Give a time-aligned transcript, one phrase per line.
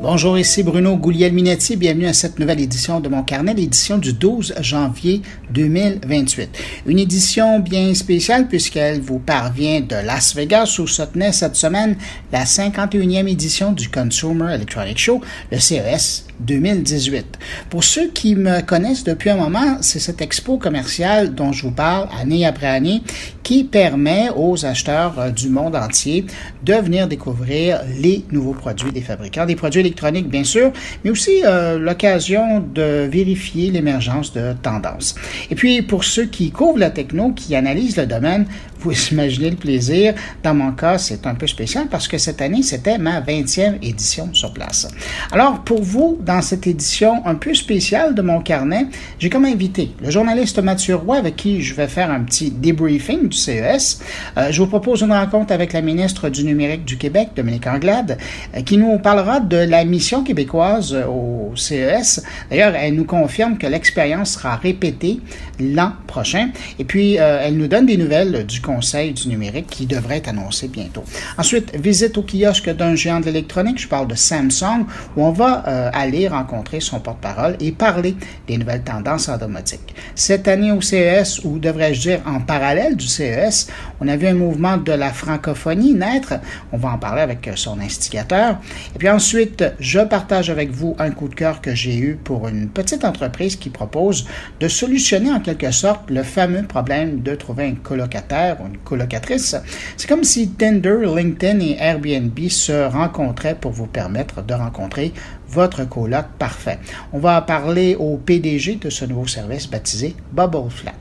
[0.00, 1.74] Bonjour, ici Bruno Gouliel-Minetti.
[1.74, 6.50] Bienvenue à cette nouvelle édition de mon carnet, l'édition du 12 janvier 2028.
[6.86, 11.96] Une édition bien spéciale puisqu'elle vous parvient de Las Vegas où se tenait cette semaine
[12.30, 15.20] la 51e édition du Consumer Electronic Show,
[15.50, 17.38] le CES 2018.
[17.70, 21.72] Pour ceux qui me connaissent depuis un moment, c'est cette expo commerciale dont je vous
[21.72, 23.02] parle année après année
[23.42, 26.26] qui permet aux acheteurs euh, du monde entier
[26.64, 30.70] de venir découvrir les nouveaux produits des fabricants, des produits électroniques bien sûr,
[31.02, 35.14] mais aussi euh, l'occasion de vérifier l'émergence de tendances.
[35.50, 38.46] Et puis pour ceux qui couvrent la techno, qui analysent le domaine,
[38.80, 40.14] vous imaginez le plaisir.
[40.42, 44.30] Dans mon cas, c'est un peu spécial parce que cette année, c'était ma 20e édition
[44.32, 44.88] sur place.
[45.32, 48.86] Alors, pour vous, dans cette édition un peu spéciale de mon carnet,
[49.18, 53.28] j'ai comme invité le journaliste Mathieu Roy avec qui je vais faire un petit debriefing
[53.28, 54.00] du CES.
[54.36, 58.18] Euh, je vous propose une rencontre avec la ministre du Numérique du Québec, Dominique Anglade,
[58.56, 62.22] euh, qui nous parlera de la mission québécoise au CES.
[62.50, 65.20] D'ailleurs, elle nous confirme que l'expérience sera répétée
[65.60, 66.50] l'an prochain.
[66.78, 70.28] Et puis, euh, elle nous donne des nouvelles du Conseil du numérique qui devrait être
[70.28, 71.02] annoncé bientôt.
[71.38, 74.84] Ensuite, visite au kiosque d'un géant de l'électronique, je parle de Samsung,
[75.16, 78.14] où on va euh, aller rencontrer son porte-parole et parler
[78.46, 79.94] des nouvelles tendances en domotique.
[80.14, 83.68] Cette année au CES, ou devrais-je dire en parallèle du CES,
[84.02, 86.34] on a vu un mouvement de la francophonie naître.
[86.70, 88.58] On va en parler avec son instigateur.
[88.94, 92.48] Et puis ensuite, je partage avec vous un coup de cœur que j'ai eu pour
[92.48, 94.26] une petite entreprise qui propose
[94.60, 99.56] de solutionner en quelque sorte le fameux problème de trouver un colocataire une colocatrice.
[99.96, 105.12] C'est comme si Tinder, LinkedIn et Airbnb se rencontraient pour vous permettre de rencontrer
[105.48, 106.78] votre coloc parfait.
[107.12, 110.92] On va parler au PDG de ce nouveau service baptisé Bubble Flat.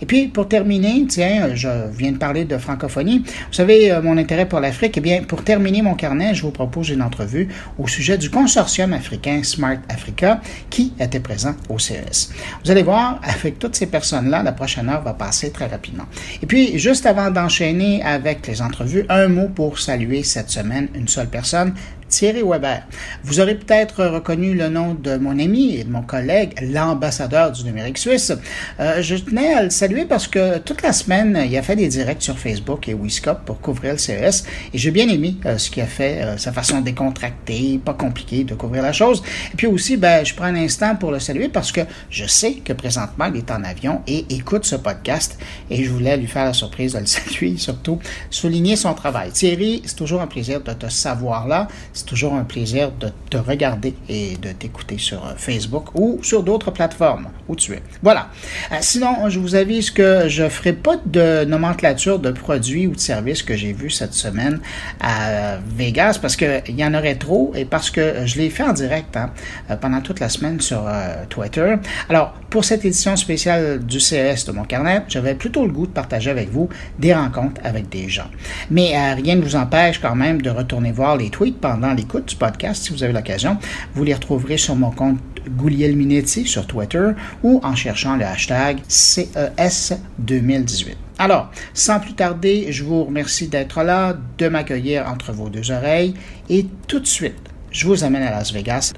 [0.00, 3.18] Et puis, pour terminer, tiens, je viens de parler de francophonie.
[3.20, 6.50] Vous savez, euh, mon intérêt pour l'Afrique, eh bien, pour terminer mon carnet, je vous
[6.50, 12.30] propose une entrevue au sujet du consortium africain Smart Africa qui était présent au CES.
[12.64, 16.04] Vous allez voir, avec toutes ces personnes-là, la prochaine heure va passer très rapidement.
[16.42, 21.08] Et puis, juste avant d'enchaîner avec les entrevues, un mot pour saluer cette semaine une
[21.08, 21.74] seule personne,
[22.12, 22.82] Thierry Weber.
[23.24, 27.64] Vous aurez peut-être reconnu le nom de mon ami et de mon collègue, l'ambassadeur du
[27.64, 28.32] numérique suisse.
[28.78, 31.88] Euh, je tenais à le saluer parce que toute la semaine, il a fait des
[31.88, 35.70] directs sur Facebook et Wiscop pour couvrir le CES et j'ai bien aimé euh, ce
[35.70, 39.22] qu'il a fait, euh, sa façon décontractée, pas compliquée de couvrir la chose.
[39.54, 41.80] Et puis aussi, ben, je prends un instant pour le saluer parce que
[42.10, 45.38] je sais que présentement, il est en avion et écoute ce podcast
[45.70, 47.98] et je voulais lui faire la surprise de le saluer, surtout
[48.28, 49.30] souligner son travail.
[49.30, 51.68] Thierry, c'est toujours un plaisir de te savoir là
[52.02, 56.42] c'est toujours un plaisir de te regarder et de t'écouter sur euh, Facebook ou sur
[56.42, 57.82] d'autres plateformes où tu es.
[58.02, 58.28] Voilà.
[58.72, 62.94] Euh, sinon, je vous avise que je ne ferai pas de nomenclature de produits ou
[62.94, 64.58] de services que j'ai vus cette semaine
[65.00, 68.72] à Vegas parce qu'il y en aurait trop et parce que je l'ai fait en
[68.72, 69.30] direct hein,
[69.70, 70.82] euh, pendant toute la semaine sur
[71.28, 71.76] Twitter.
[72.08, 75.92] Alors, pour cette édition spéciale du CS de mon carnet, j'avais plutôt le goût de
[75.92, 78.28] partager avec vous des rencontres avec des gens.
[78.70, 82.36] Mais rien ne vous empêche quand même de retourner voir les tweets pendant l'écoute du
[82.36, 83.58] podcast, si vous avez l'occasion,
[83.94, 85.18] vous les retrouverez sur mon compte
[85.50, 87.10] Gouliel Minetti sur Twitter
[87.42, 90.96] ou en cherchant le hashtag CES 2018.
[91.18, 96.14] Alors, sans plus tarder, je vous remercie d'être là, de m'accueillir entre vos deux oreilles
[96.48, 97.38] et tout de suite,
[97.70, 98.92] je vous amène à Las Vegas.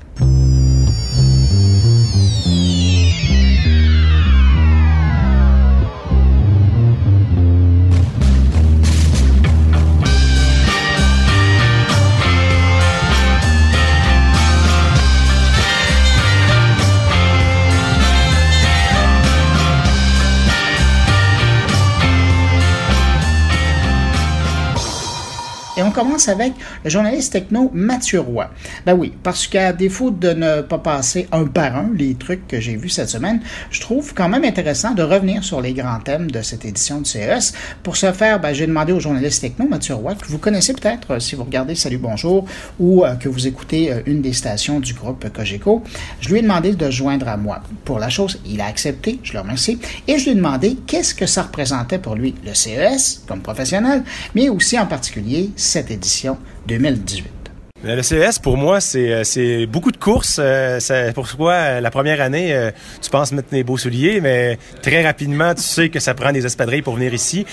[26.04, 26.52] Commence avec
[26.84, 28.50] le journaliste techno Mathieu Roy.
[28.84, 32.60] Ben oui, parce qu'à défaut de ne pas passer un par un les trucs que
[32.60, 36.30] j'ai vus cette semaine, je trouve quand même intéressant de revenir sur les grands thèmes
[36.30, 37.54] de cette édition du CES.
[37.82, 41.12] Pour ce faire, ben, j'ai demandé au journaliste techno Mathieu Roy, que vous connaissez peut-être
[41.12, 42.44] euh, si vous regardez Salut Bonjour
[42.78, 45.82] ou euh, que vous écoutez euh, une des stations du groupe Cogeco,
[46.20, 47.62] je lui ai demandé de joindre à moi.
[47.84, 51.14] Pour la chose, il a accepté, je le remercie, et je lui ai demandé qu'est-ce
[51.14, 54.04] que ça représentait pour lui, le CES comme professionnel,
[54.34, 57.44] mais aussi en particulier cette édition 2018.
[57.86, 60.38] Le CES, pour moi, c'est euh, beaucoup de courses.
[60.42, 62.70] Euh, c'est pourquoi euh, la première année,
[63.02, 66.46] tu penses mettre tes beaux souliers, mais très rapidement, tu sais que ça prend des
[66.46, 67.44] espadrilles pour venir ici.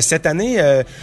[0.00, 0.58] Cette année,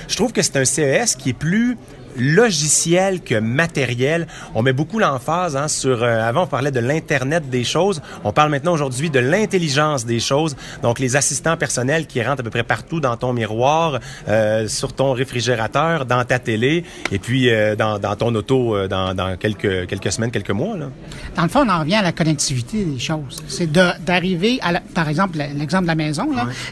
[0.07, 1.77] je trouve que c'est un CES qui est plus
[2.17, 4.27] logiciel que matériel.
[4.53, 6.03] On met beaucoup l'emphase hein, sur...
[6.03, 8.01] Euh, avant, on parlait de l'Internet des choses.
[8.23, 10.55] On parle maintenant aujourd'hui de l'intelligence des choses.
[10.81, 14.93] Donc, les assistants personnels qui rentrent à peu près partout dans ton miroir, euh, sur
[14.93, 19.37] ton réfrigérateur, dans ta télé, et puis euh, dans, dans, ton auto euh, dans, dans,
[19.37, 20.77] quelques, quelques semaines, quelques mois.
[20.77, 20.89] Là.
[21.35, 23.43] Dans le fond, on en revient à la connectivité des choses.
[23.47, 26.27] C'est d'arriver, à par exemple, l'exemple de la maison,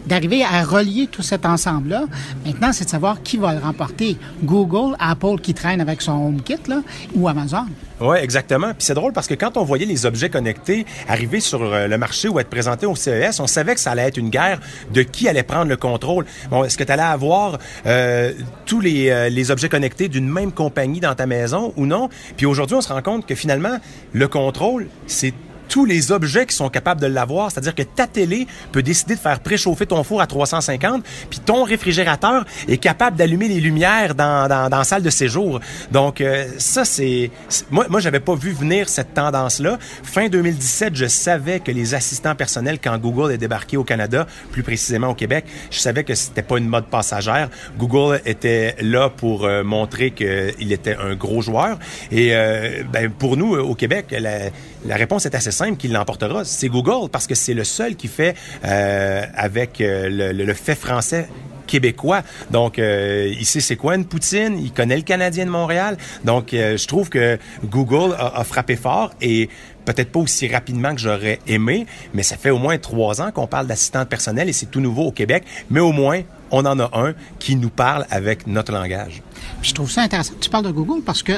[0.06, 2.06] d'arriver à relier tout cet ensemble-là.
[2.46, 4.18] Maintenant, c'est de savoir qui va le remporter.
[4.44, 6.81] Google, Apple qui traîne avec son HomeKit, là,
[7.15, 7.65] ou Amazon.
[8.00, 8.68] Oui, exactement.
[8.74, 11.97] Puis c'est drôle parce que quand on voyait les objets connectés arriver sur euh, le
[11.97, 14.59] marché ou être présentés au CES, on savait que ça allait être une guerre
[14.91, 16.25] de qui allait prendre le contrôle.
[16.50, 18.33] Bon, est-ce que tu allais avoir euh,
[18.65, 22.09] tous les, euh, les objets connectés d'une même compagnie dans ta maison ou non?
[22.36, 23.77] Puis aujourd'hui, on se rend compte que finalement,
[24.12, 25.33] le contrôle, c'est
[25.74, 27.50] tous les objets qui sont capables de l'avoir.
[27.50, 31.64] C'est-à-dire que ta télé peut décider de faire préchauffer ton four à 350, puis ton
[31.64, 35.60] réfrigérateur est capable d'allumer les lumières dans, dans, dans, la salle de séjour.
[35.92, 37.31] Donc, euh, ça, c'est...
[37.72, 39.80] Moi, moi j'avais pas vu venir cette tendance-là.
[40.04, 44.62] Fin 2017, je savais que les assistants personnels, quand Google est débarqué au Canada, plus
[44.62, 47.50] précisément au Québec, je savais que c'était pas une mode passagère.
[47.80, 51.80] Google était là pour euh, montrer qu'il était un gros joueur.
[52.12, 54.52] Et euh, ben, pour nous, au Québec, la,
[54.86, 58.07] la réponse est assez simple qui l'emportera, c'est Google, parce que c'est le seul qui
[58.07, 61.30] fait euh, avec euh, le, fait français
[61.68, 62.21] québécois.
[62.51, 65.98] Donc, euh, il sait c'est quoi une poutine, il connaît le Canadien de Montréal.
[66.25, 69.50] Donc, je trouve que Google a, frappé fort et
[69.86, 73.48] peut-être pas aussi rapidement que j'aurais aimé, mais ça fait au moins trois ans qu'on
[73.48, 75.44] parle d'assistante personnelle et c'est tout nouveau au Québec.
[75.69, 76.21] Mais au moins,
[76.51, 79.24] on en a un qui nous parle avec notre langage.
[79.62, 81.33] Je trouve ça intéressant tu parles de Google parce que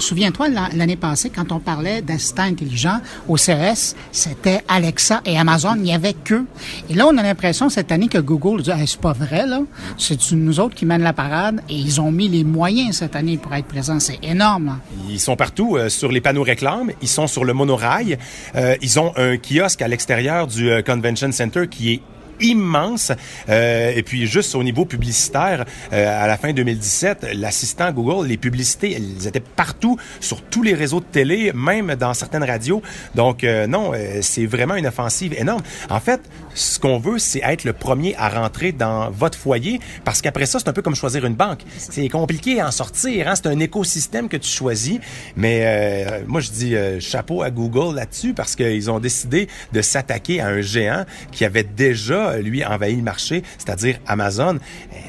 [0.00, 5.82] souviens-toi, l'année passée, quand on parlait d'assistants intelligents au CES, c'était Alexa et Amazon, il
[5.82, 6.44] n'y avait qu'eux.
[6.88, 9.60] Et là, on a l'impression cette année que Google dit, c'est pas vrai, là.
[9.98, 13.36] C'est nous autres qui mènent la parade et ils ont mis les moyens cette année
[13.36, 14.00] pour être présents.
[14.00, 14.78] C'est énorme.
[15.08, 18.18] Ils sont partout euh, sur les panneaux réclames, ils sont sur le monorail,
[18.56, 22.02] euh, ils ont un kiosque à l'extérieur du euh, Convention Center qui est
[22.40, 23.12] immense.
[23.48, 28.36] Euh, et puis juste au niveau publicitaire, euh, à la fin 2017, l'assistant Google, les
[28.36, 32.82] publicités, elles étaient partout sur tous les réseaux de télé, même dans certaines radios.
[33.14, 35.62] Donc euh, non, c'est vraiment une offensive énorme.
[35.88, 36.20] En fait,
[36.60, 40.58] ce qu'on veut, c'est être le premier à rentrer dans votre foyer, parce qu'après ça,
[40.58, 41.62] c'est un peu comme choisir une banque.
[41.78, 43.28] C'est compliqué à en sortir.
[43.28, 43.34] Hein?
[43.34, 44.98] C'est un écosystème que tu choisis.
[45.36, 50.40] Mais euh, moi, je dis chapeau à Google là-dessus, parce qu'ils ont décidé de s'attaquer
[50.40, 54.58] à un géant qui avait déjà lui, envahit le marché, c'est-à-dire Amazon.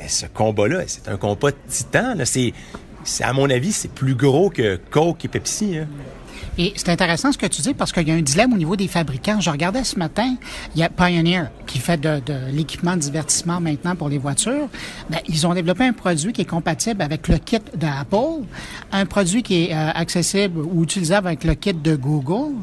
[0.07, 2.15] Ce combat-là, c'est un combat titan.
[2.23, 2.53] C'est,
[3.21, 5.77] à mon avis, c'est plus gros que Coke et Pepsi.
[5.77, 5.87] Hein.
[6.57, 8.75] Et c'est intéressant ce que tu dis parce qu'il y a un dilemme au niveau
[8.75, 9.39] des fabricants.
[9.39, 10.35] Je regardais ce matin,
[10.75, 12.21] il y a Pioneer qui fait de,
[12.51, 14.67] l'équipement de divertissement maintenant pour les voitures.
[15.09, 18.43] Bien, ils ont développé un produit qui est compatible avec le kit d'Apple,
[18.91, 22.55] un produit qui est euh, accessible ou utilisable avec le kit de Google.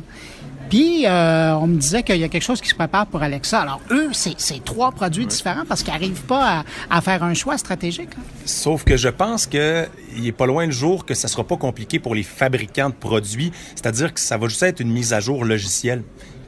[0.69, 3.61] Puis, euh, on me disait qu'il y a quelque chose qui se prépare pour Alexa.
[3.61, 8.11] Alors, eux, c'est trois produits différents parce qu'ils n'arrivent pas à, faire un choix stratégique.
[8.19, 8.23] Hein.
[8.45, 9.89] Sauf que je pense qu'il
[10.27, 13.53] est pas loin le jour que ça sera pas compliqué pour les fabricants de produits.
[13.75, 16.03] C'est-à-dire que ça va juste être une mise à jour logicielle.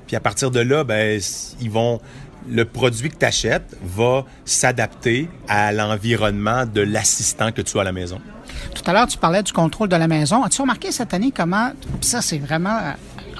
[0.06, 1.20] Puis à partir de là, ben,
[1.60, 2.00] ils vont
[2.48, 7.84] le produit que tu achètes va s'adapter à l'environnement de l'assistant que tu as à
[7.84, 8.20] la maison.
[8.74, 10.42] Tout à l'heure, tu parlais du contrôle de la maison.
[10.42, 11.70] As-tu remarqué cette année comment,
[12.00, 12.78] ça c'est vraiment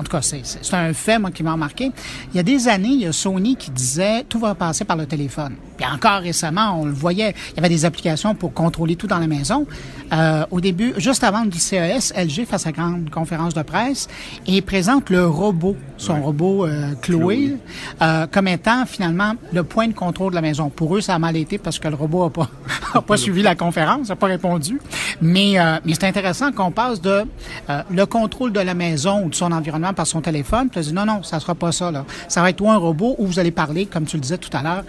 [0.00, 1.92] en tout cas, c'est un fait, moi, qui m'a marqué.
[2.32, 4.96] Il y a des années, il y a Sony qui disait tout va passer par
[4.96, 5.56] le téléphone.
[5.80, 9.18] Puis encore récemment, on le voyait, il y avait des applications pour contrôler tout dans
[9.18, 9.66] la maison.
[10.12, 14.06] Euh, au début, juste avant le CES, LG fait sa grande conférence de presse
[14.46, 17.56] et présente le robot, son robot euh, Chloé,
[18.02, 20.68] euh, comme étant finalement le point de contrôle de la maison.
[20.68, 22.50] Pour eux, ça a mal été parce que le robot a pas,
[22.94, 24.78] a pas suivi la conférence, n'a pas répondu.
[25.20, 27.24] Mais, euh, mais c'est intéressant qu'on passe de
[27.68, 30.68] euh, le contrôle de la maison ou de son environnement par son téléphone.
[30.70, 31.90] Tu dis non, non, ça sera pas ça.
[31.90, 32.04] Là.
[32.28, 34.54] Ça va être toi un robot où vous allez parler, comme tu le disais tout
[34.56, 34.84] à l'heure,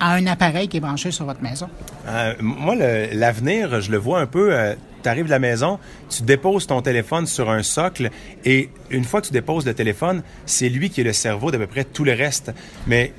[0.00, 1.68] à un appareil qui est branché sur votre maison?
[2.06, 4.52] Euh, moi, l'avenir, je le vois un peu.
[4.52, 8.10] Euh, tu arrives de la maison, tu déposes ton téléphone sur un socle
[8.44, 11.58] et une fois que tu déposes le téléphone, c'est lui qui est le cerveau d'à
[11.58, 12.52] peu près tout le reste.
[12.86, 13.12] Mais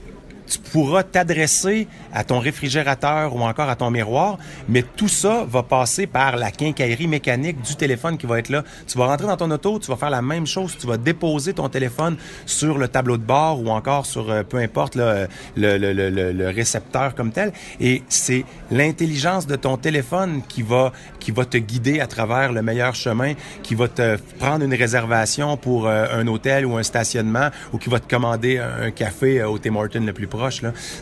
[0.48, 4.38] tu pourras t'adresser à ton réfrigérateur ou encore à ton miroir,
[4.70, 8.64] mais tout ça va passer par la quincaillerie mécanique du téléphone qui va être là.
[8.88, 11.54] Tu vas rentrer dans ton auto, tu vas faire la même chose, tu vas déposer
[11.54, 15.78] ton téléphone sur le tableau de bord ou encore sur euh, peu importe le, le,
[15.78, 21.44] le, le, récepteur comme tel, et c'est l'intelligence de ton téléphone qui va qui va
[21.44, 23.34] te guider à travers le meilleur chemin,
[23.64, 27.90] qui va te prendre une réservation pour euh, un hôtel ou un stationnement ou qui
[27.90, 30.28] va te commander un café euh, au Tim Hortons le plus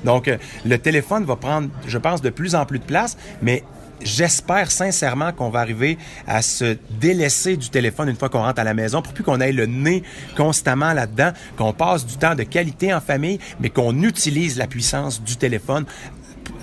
[0.03, 3.63] Donc, euh, le téléphone va prendre, je pense, de plus en plus de place, mais
[4.01, 5.97] j'espère sincèrement qu'on va arriver
[6.27, 9.39] à se délaisser du téléphone une fois qu'on rentre à la maison pour plus qu'on
[9.39, 10.03] ait le nez
[10.35, 15.21] constamment là-dedans, qu'on passe du temps de qualité en famille, mais qu'on utilise la puissance
[15.21, 15.85] du téléphone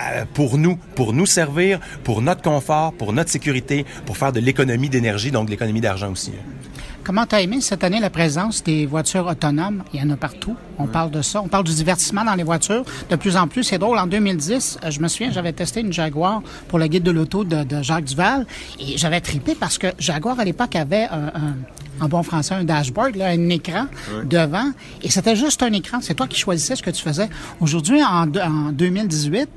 [0.00, 4.40] euh, pour nous, pour nous servir, pour notre confort, pour notre sécurité, pour faire de
[4.40, 6.32] l'économie d'énergie, donc de l'économie d'argent aussi.
[7.11, 9.83] Comment tu as aimé cette année la présence des voitures autonomes?
[9.93, 10.55] Il y en a partout.
[10.79, 11.43] On parle de ça.
[11.43, 12.85] On parle du divertissement dans les voitures.
[13.11, 13.99] De plus en plus, c'est drôle.
[13.99, 17.43] En 2010, euh, je me souviens, j'avais testé une Jaguar pour le guide de l'auto
[17.43, 18.47] de, Jacques Duval
[18.79, 21.57] et j'avais tripé parce que Jaguar, à l'époque, avait un,
[22.00, 23.87] en bon français, un dashboard, là, un écran
[24.23, 24.71] devant.
[25.02, 25.99] Et c'était juste un écran.
[26.00, 27.29] C'est toi qui choisissais ce que tu faisais.
[27.61, 29.49] Aujourd'hui, en, en 2018,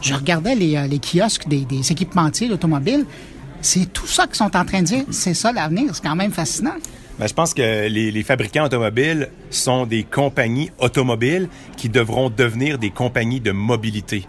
[0.00, 3.06] je regardais les, euh, les kiosques des, des équipementiers d'automobile.
[3.62, 5.04] C'est tout ça qu'ils sont en train de dire.
[5.10, 5.94] C'est ça l'avenir.
[5.94, 6.74] C'est quand même fascinant.
[7.18, 12.90] Ben, je pense que les, fabricants automobiles sont des compagnies automobiles qui devront devenir des
[12.90, 14.26] compagnies de mobilité.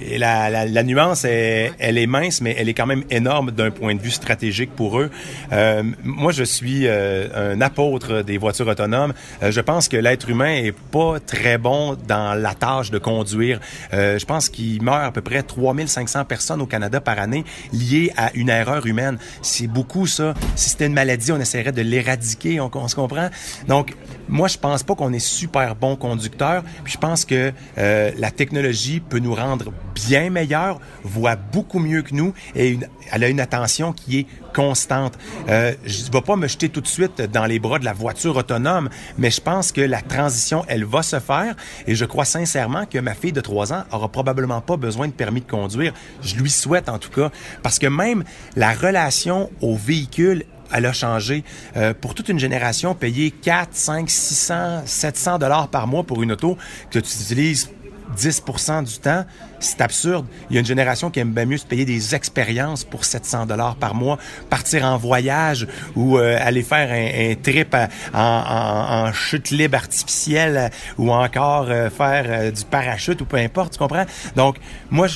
[0.00, 3.50] Et la, la, la, nuance, est, elle est mince, mais elle est quand même énorme
[3.50, 5.10] d'un point de vue stratégique pour eux.
[5.52, 9.12] Euh, moi, je suis euh, un apôtre des voitures autonomes.
[9.42, 13.60] Euh, je pense que l'être humain est pas très bon dans la tâche de conduire.
[13.92, 18.12] Euh, je pense qu'il meurt à peu près 3500 personnes au Canada par année liées
[18.16, 19.18] à une erreur humaine.
[19.42, 20.34] C'est beaucoup, ça.
[20.54, 23.30] Si c'était une maladie, on essaierait de l'éradiquer, on, on, se comprend?
[23.66, 23.94] Donc,
[24.28, 26.62] moi, je pense pas qu'on est super bon conducteur.
[26.84, 29.72] Puis je pense que la technologie peut nous rendre
[30.06, 32.78] bien meilleure, voit beaucoup mieux que nous et
[33.10, 35.14] elle a une attention qui est constante.
[35.48, 37.92] Euh, je ne vais pas me jeter tout de suite dans les bras de la
[37.92, 38.88] voiture autonome,
[39.18, 41.54] mais je pense que la transition, elle va se faire
[41.86, 45.12] et je crois sincèrement que ma fille de 3 ans aura probablement pas besoin de
[45.12, 45.92] permis de conduire.
[46.22, 47.30] Je lui souhaite en tout cas,
[47.62, 48.24] parce que même
[48.56, 51.44] la relation au véhicule elle a changé.
[51.76, 56.32] Euh, pour toute une génération, payer 4, 5, 600, 700 dollars par mois pour une
[56.32, 56.56] auto
[56.90, 57.70] que tu utilises
[58.16, 59.24] 10% du temps,
[59.60, 60.26] c'est absurde.
[60.50, 63.46] Il y a une génération qui aime bien mieux se payer des expériences pour 700
[63.46, 64.18] dollars par mois,
[64.50, 67.76] partir en voyage ou euh, aller faire un, trip
[68.14, 73.78] en, chute libre artificielle ou encore euh, faire euh, du parachute ou peu importe, tu
[73.78, 74.06] comprends?
[74.36, 74.56] Donc,
[74.90, 75.06] moi,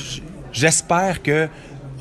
[0.51, 1.47] j'espère que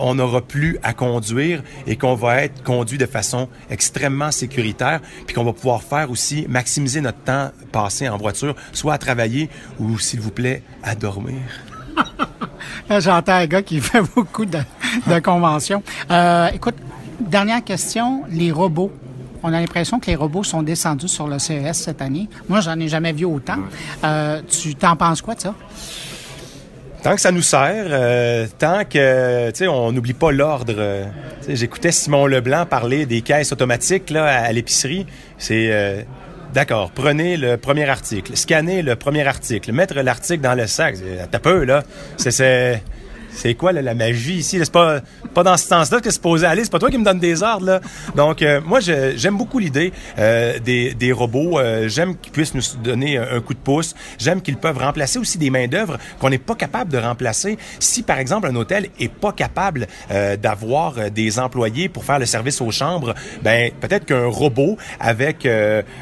[0.03, 5.35] on n'aura plus à conduire et qu'on va être conduit de façon extrêmement sécuritaire, puis
[5.35, 9.99] qu'on va pouvoir faire aussi maximiser notre temps passé en voiture, soit à travailler ou,
[9.99, 11.39] s'il vous plaît, à dormir.
[13.01, 14.59] j'entends un gars qui fait beaucoup de,
[15.21, 15.83] conventions.
[16.11, 16.77] Euh, écoute,
[17.21, 18.93] dernière question, les robots.
[19.45, 22.29] On a l'impression que les robots sont descendus sur le CES cette année.
[22.49, 23.59] Moi, j'en ai jamais vu autant.
[24.05, 25.55] Euh, tu t'en penses quoi de ça?
[27.03, 30.75] Tant que ça nous sert, euh, tant que, tu sais, on n'oublie pas l'ordre.
[30.79, 31.05] Euh,
[31.49, 35.05] j'écoutais Simon Leblanc parler des caisses automatiques là, à, l'épicerie.
[35.37, 36.03] C'est, euh,
[36.55, 40.95] d'accord, prenez le premier article, scannez le premier article, mettre l'article dans le sac.
[41.29, 41.83] T'as peu, là.
[42.19, 42.81] C'est
[43.35, 44.59] c'est quoi la magie ici?
[44.63, 45.01] C'est pas,
[45.35, 46.65] pas dans ce sens-là que c'est supposé aller.
[46.65, 47.67] C'est pas toi qui me donne des ordres.
[47.67, 47.81] Là.
[48.15, 51.59] Donc, euh, moi, j'aime beaucoup l'idée euh, des, des, robots.
[51.59, 53.95] Euh, j'aime qu'ils puissent nous donner un, coup de pouce.
[54.19, 57.59] J'aime qu'ils peuvent remplacer aussi des mains-d'œuvre qu'on n'est pas capable de remplacer.
[57.79, 59.87] Si, par exemple, un hôtel est pas capable
[60.41, 65.47] d'avoir des employés pour faire le service aux chambres, ben peut-être qu'un robot avec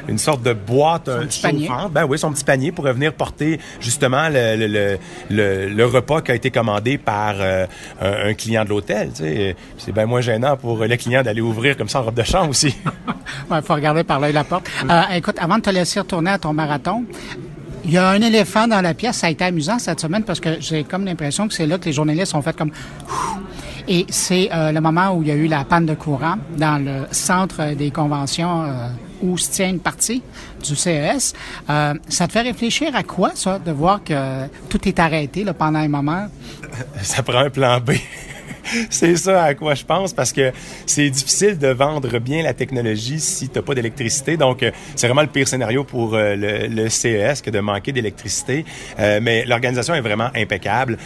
[0.07, 4.55] une sorte de boîte chauffante, ben oui, son petit panier pour venir porter justement le,
[4.55, 4.97] le,
[5.29, 7.65] le, le repas qui a été commandé par euh,
[8.01, 9.11] un, client de l'hôtel.
[9.77, 12.49] C'est bien moins gênant pour le client d'aller ouvrir comme ça en robe de chambre
[12.49, 12.75] aussi.
[13.51, 14.69] Il faut regarder par l'œil la porte.
[14.89, 17.05] Euh, écoute, avant de te laisser retourner à ton marathon,
[17.83, 19.17] il y a un éléphant dans la pièce.
[19.17, 21.85] Ça a été amusant cette semaine parce que j'ai comme l'impression que c'est là que
[21.85, 22.71] les journalistes ont fait comme...
[23.87, 26.83] Et c'est euh, le moment où il y a eu la panne de courant dans
[26.83, 28.65] le centre des conventions
[29.21, 30.21] où se tient une partie
[30.63, 31.33] du CES.
[31.67, 35.79] ça te fait réfléchir à quoi, ça, de voir que tout est arrêté là, pendant
[35.79, 36.27] un moment?
[37.01, 37.91] ça prend un plan B.
[38.89, 40.51] c'est ça à quoi je pense parce que
[40.85, 44.37] c'est difficile de vendre bien la technologie si tu n'as pas d'électricité.
[44.37, 48.65] Donc, euh, c'est vraiment le pire scénario pour euh, le, CES que de manquer d'électricité.
[48.99, 50.97] Euh, mais l'organisation est vraiment impeccable.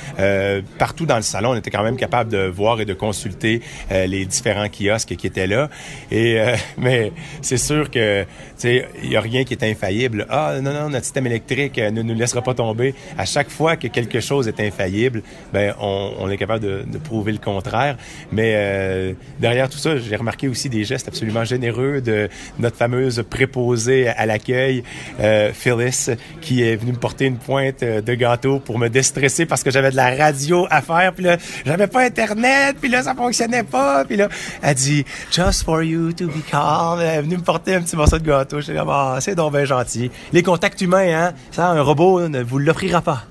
[0.77, 4.25] partout dans le salon, on était quand même capable de voir et de consulter les
[4.25, 5.69] différents kiosques qui étaient là.
[6.12, 6.38] Et
[6.77, 10.25] mais c'est sûr que tu sais, il y a rien qui est infaillible.
[10.29, 12.95] Ah non non, notre système électrique ne nous laissera pas tomber.
[13.17, 15.21] À chaque fois que quelque chose est infaillible,
[15.53, 17.95] ben on, est capable de, de prouver le contraire.
[18.31, 22.27] Mais euh, derrière tout ça, j'ai remarqué aussi des gestes absolument généreux de
[22.59, 24.83] notre fameuse préposée à l'accueil,
[25.21, 26.09] euh, Phyllis,
[26.41, 29.71] qui est venue me porter une pointe euh, de gâteau pour me déstresser parce que
[29.71, 31.13] j'avais de la radio à faire.
[31.13, 32.77] Puis là, j'avais pas Internet.
[32.81, 34.03] Puis là, ça fonctionnait pas.
[34.05, 34.27] Puis là,
[34.61, 36.99] elle dit «Just for you to be calm».
[37.01, 38.59] Elle est venue me porter un petit morceau de gâteau.
[38.59, 40.09] J'étais comme «Ah, c'est donc bien gentil».
[40.33, 43.23] Les contacts humains, hein, ça, un robot ne vous l'offrira pas.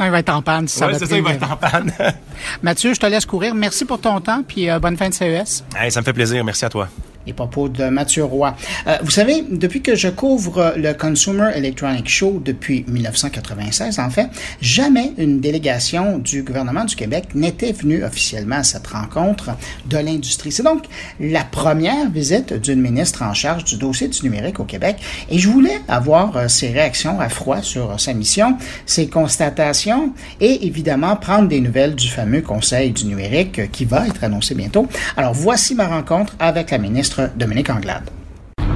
[0.00, 0.68] Il va être en panne.
[0.68, 1.92] ça c'est ça, il va être en panne.
[2.62, 3.54] Mathieu, je te laisse courir.
[3.54, 5.64] Merci pour ton temps, puis euh, bonne fin de CES.
[5.90, 6.44] ça me fait plaisir.
[6.44, 6.88] Merci à toi
[7.26, 8.54] les propos de Mathieu Roy.
[8.86, 14.28] Euh, vous savez, depuis que je couvre le Consumer Electronic Show depuis 1996, en fait,
[14.60, 19.50] jamais une délégation du gouvernement du Québec n'était venue officiellement à cette rencontre
[19.86, 20.52] de l'industrie.
[20.52, 20.84] C'est donc
[21.20, 24.96] la première visite d'une ministre en charge du dossier du numérique au Québec
[25.30, 28.56] et je voulais avoir euh, ses réactions à froid sur sa mission,
[28.86, 34.22] ses constatations et évidemment prendre des nouvelles du fameux Conseil du numérique qui va être
[34.22, 34.86] annoncé bientôt.
[35.16, 38.10] Alors voici ma rencontre avec la ministre Dominique Anglade.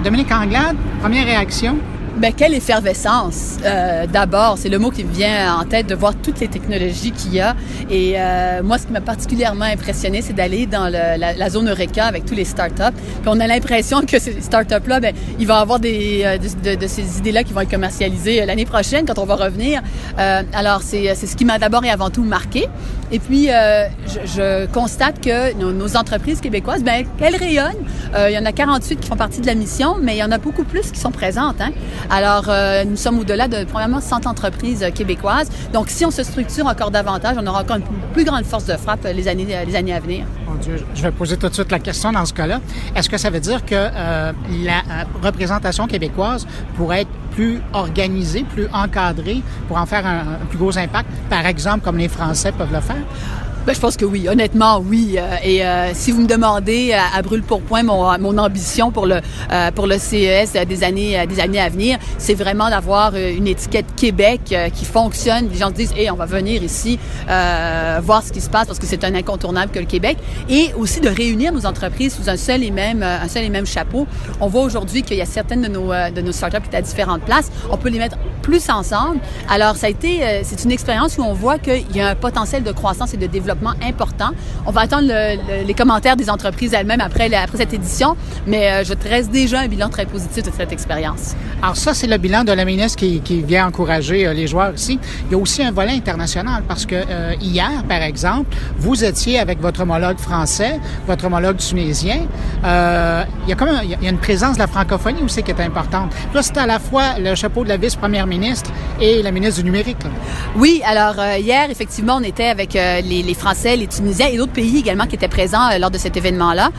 [0.03, 1.79] Dominique Anglade, première réaction?
[2.17, 3.59] Ben, quelle effervescence!
[3.65, 7.13] Euh, D'abord, c'est le mot qui me vient en tête de voir toutes les technologies
[7.13, 7.55] qu'il y a.
[7.89, 12.05] Et euh, moi, ce qui m'a particulièrement impressionné, c'est d'aller dans le, la, zone Eureka
[12.07, 12.97] avec tous les startups.
[13.23, 16.75] Puis on a l'impression que ces startups-là, ben, il va y avoir des, euh, de,
[16.75, 19.81] de, ces idées-là qui vont être commercialisées euh, l'année prochaine quand on va revenir.
[20.19, 22.67] Euh, alors, c'est ce qui m'a d'abord et avant tout marqué.
[23.13, 27.85] Et puis, je, je, constate que nos, nos, entreprises québécoises, ben, elles rayonnent.
[28.29, 30.31] il y en a 48 qui font partie de la mission, mais il y en
[30.31, 31.61] a beaucoup plus qui sont présentes.
[31.61, 31.73] Hein?
[32.09, 35.51] Alors, euh, nous sommes au-delà de probablement 100 entreprises euh, québécoises.
[35.73, 38.77] Donc, si on se structure encore davantage, on aura encore une plus grande force de
[38.77, 40.25] frappe euh, les années, les années à venir.
[40.47, 42.61] Mon Dieu, je vais poser tout de suite la question dans ce cas-là.
[42.95, 44.83] Est-ce que ça veut dire que la
[45.23, 51.09] représentation québécoise pourrait être plus organisée, plus encadrée pour en faire un plus gros impact,
[51.29, 53.05] par exemple comme les Français peuvent le faire?
[53.71, 55.15] Ben, je pense que oui, honnêtement, oui.
[55.17, 59.07] Euh, et euh, si vous me demandez à, à brûle pour point mon, ambition pour
[59.07, 59.21] le
[59.53, 63.87] euh, pour le CES des années des années à venir, c'est vraiment d'avoir une étiquette
[63.95, 65.49] Québec qui fonctionne.
[65.53, 66.99] Les gens se disent, hey, on va venir ici
[67.29, 70.17] voir ce qui se passe parce que c'est un incontournable que le Québec,
[70.49, 73.67] et aussi de réunir nos entreprises sous un seul et même un seul et même
[73.67, 74.09] chapeau.
[74.41, 76.83] On voit aujourd'hui qu'il y a certaines de nos de nos startups qui sont à
[76.83, 77.53] différentes places.
[77.71, 79.21] On peut les mettre plus ensemble.
[79.49, 82.65] Alors ça a été c'est une expérience où on voit qu'il y a un potentiel
[82.65, 84.31] de croissance et de développement important.
[84.67, 85.11] On va attendre
[85.67, 89.69] les commentaires des entreprises elles-mêmes après, après cette édition, mais euh, je dresse déjà un
[89.69, 91.35] bilan très positif de cette expérience.
[91.63, 94.75] Alors ça, c'est le bilan de la ministre qui, qui vient encourager euh, les joueurs
[94.75, 94.99] ici.
[95.27, 99.39] Il y a aussi un volet international parce que euh, hier, par exemple, vous étiez
[99.39, 102.21] avec votre homologue français, votre homologue tunisien.
[102.65, 105.51] Euh, il y a comme il y a une présence de la francophonie aussi qui
[105.51, 106.13] est importante.
[106.35, 109.65] Là, c'est à la fois le chapeau de la vice-première ministre et la ministre du
[109.65, 109.99] numérique.
[110.57, 114.79] Oui, alors hier, effectivement, on était avec les, les Français, les Tunisiens et d'autres pays
[114.79, 116.71] également qui étaient présents euh, lors de cet événement-là.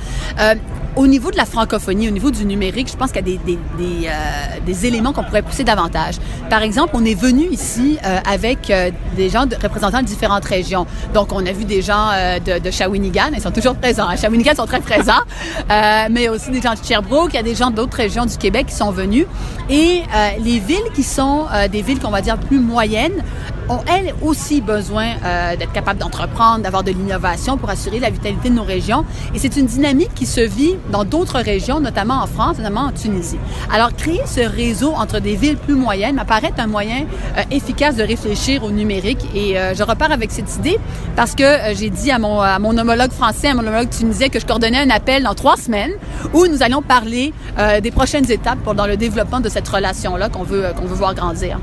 [0.97, 3.37] Euh, au niveau de la francophonie, au niveau du numérique, je pense qu'il y a
[3.37, 6.15] des, des, des, euh, des éléments qu'on pourrait pousser davantage.
[6.49, 10.85] Par exemple, on est venu ici euh, avec euh, des gens de, représentant différentes régions.
[11.13, 14.07] Donc, on a vu des gens euh, de, de Shawinigan, ils sont toujours présents.
[14.07, 15.13] À Shawinigan, ils sont très présents,
[15.71, 18.37] euh, mais aussi des gens de Sherbrooke, il y a des gens d'autres régions du
[18.37, 19.25] Québec qui sont venus.
[19.69, 20.03] Et
[20.43, 23.23] les villes qui sont des villes qu'on va dire plus moyennes
[23.69, 25.13] ont elles aussi besoin
[25.57, 29.05] d'être capables d'entreprendre, d'avoir de l'innovation pour assurer la vitalité de nos régions.
[29.33, 32.91] Et c'est une dynamique qui se vit dans d'autres régions, notamment en France, notamment en
[32.91, 33.39] Tunisie.
[33.71, 37.05] Alors, créer ce réseau entre des villes plus moyennes m'apparaît un moyen
[37.37, 39.19] euh, efficace de réfléchir au numérique.
[39.35, 40.79] Et euh, je repars avec cette idée
[41.15, 44.45] parce que euh, j'ai dit à mon, homologue français, à mon homologue tunisien que je
[44.45, 45.91] coordonnais un appel dans trois semaines
[46.33, 47.33] où nous allons parler
[47.81, 51.59] des prochaines étapes pour, dans le développement de cette relation-là qu'on veut, veut voir grandir.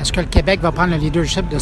[0.00, 1.58] Est-ce que le Québec va prendre le leadership de?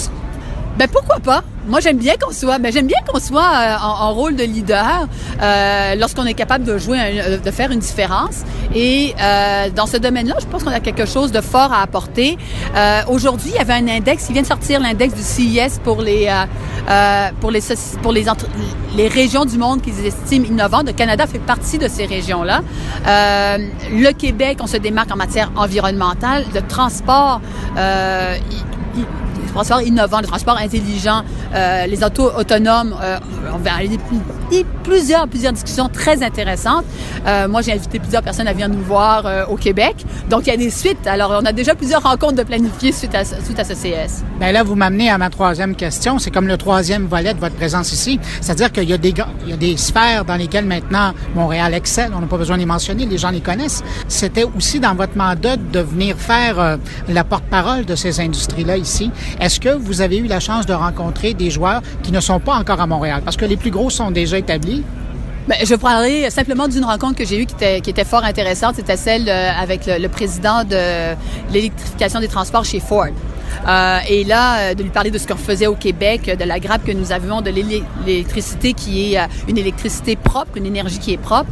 [0.78, 1.42] Ben pourquoi pas?
[1.66, 4.42] Moi, j'aime bien qu'on soit, ben j'aime bien qu'on soit euh, en, en, rôle de
[4.44, 5.06] leader
[5.42, 8.44] euh, lorsqu'on est capable de jouer, un, euh, de faire une différence.
[8.74, 12.38] Et euh, dans ce domaine-là, je pense qu'on a quelque chose de fort à apporter.
[12.74, 16.00] Euh, Aujourd'hui, il y avait un index, il vient de sortir l'index du CIS pour
[16.02, 16.28] les
[17.40, 17.60] pour les
[18.02, 18.46] pour les entre,
[18.96, 20.86] les régions du monde qu'ils estiment innovantes.
[20.86, 22.62] Le Canada fait partie de ces régions-là.
[23.06, 27.40] le Québec, on se démarque en matière environnementale, de transport.
[29.50, 31.22] Transport innovant, le transport intelligent,
[31.54, 32.94] euh, les autos autonomes.
[33.02, 33.18] Euh,
[33.52, 33.98] on va aller
[34.82, 36.84] plusieurs, plusieurs discussions très intéressantes.
[37.26, 39.96] Euh, moi, j'ai invité plusieurs personnes à venir nous voir au Québec.
[40.28, 41.06] Donc, il y a des suites.
[41.06, 44.22] Alors, on a déjà plusieurs rencontres de planifier suite à, suite à ce CS.
[44.38, 46.18] Bien là, vous m'amenez à ma troisième question.
[46.18, 48.18] C'est comme le troisième volet de votre présence ici.
[48.40, 52.12] C'est-à-dire qu'il y, a des, il y a des sphères dans lesquelles maintenant Montréal excelle.
[52.14, 53.06] On n'a pas besoin de les mentionner.
[53.06, 53.82] Les gens les connaissent.
[54.08, 59.10] C'était aussi dans votre mandat de venir faire la porte-parole de ces industries-là ici.
[59.40, 62.56] Est-ce que vous avez eu la chance de rencontrer des joueurs qui ne sont pas
[62.56, 63.22] encore à Montréal?
[63.24, 64.84] Parce que les plus gros sont déjà établi?
[65.48, 68.74] Bien, je parlerai simplement d'une rencontre que j'ai eue qui était, fort intéressante.
[68.76, 71.14] C'était celle euh, avec le, président de
[71.54, 73.06] l'électrification des transports chez Ford.
[73.68, 76.58] Euh, et là, euh, de lui parler de ce qu'on faisait au Québec, de la
[76.58, 81.12] grappe que nous avions, de l'électricité qui est euh, une électricité propre, une énergie qui
[81.12, 81.50] est propre,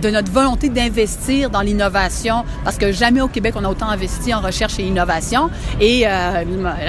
[0.00, 4.34] de notre volonté d'investir dans l'innovation, parce que jamais au Québec on a autant investi
[4.34, 5.50] en recherche et innovation.
[5.80, 6.42] Et là,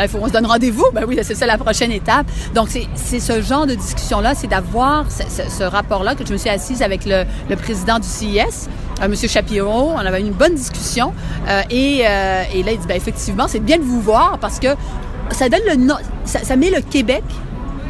[0.03, 0.85] il faut qu'on se donne rendez-vous.
[0.93, 2.27] Ben oui, c'est ça la prochaine étape.
[2.53, 6.81] Donc, c'est ce genre de discussion-là, c'est d'avoir ce, rapport-là que je me suis assise
[6.81, 8.69] avec le, président du CIS,
[9.01, 9.15] M.
[9.15, 9.91] Shapiro.
[9.95, 11.13] On avait une bonne discussion.
[11.69, 14.67] Et, et, là, il dit, ben, effectivement, c'est bien de vous voir parce que
[15.31, 15.93] ça donne le
[16.25, 17.23] ça, met le Québec,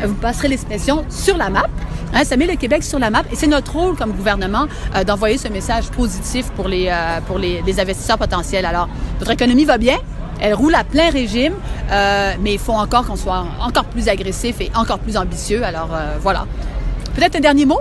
[0.04, 1.66] vous passerez l'expression, sur la map.
[2.14, 5.04] Hein, ça met le Québec sur la map et c'est notre rôle comme gouvernement euh,
[5.04, 8.66] d'envoyer ce message positif pour les, euh, pour les, investisseurs potentiels.
[8.66, 8.88] Alors,
[9.20, 9.98] notre économie va bien,
[10.40, 11.54] elle roule à plein régime,
[11.92, 15.64] euh, mais il faut encore qu'on soit encore plus agressif et encore plus ambitieux.
[15.64, 15.90] Alors,
[16.22, 16.46] voilà.
[17.16, 17.80] Peut-être un dernier mot?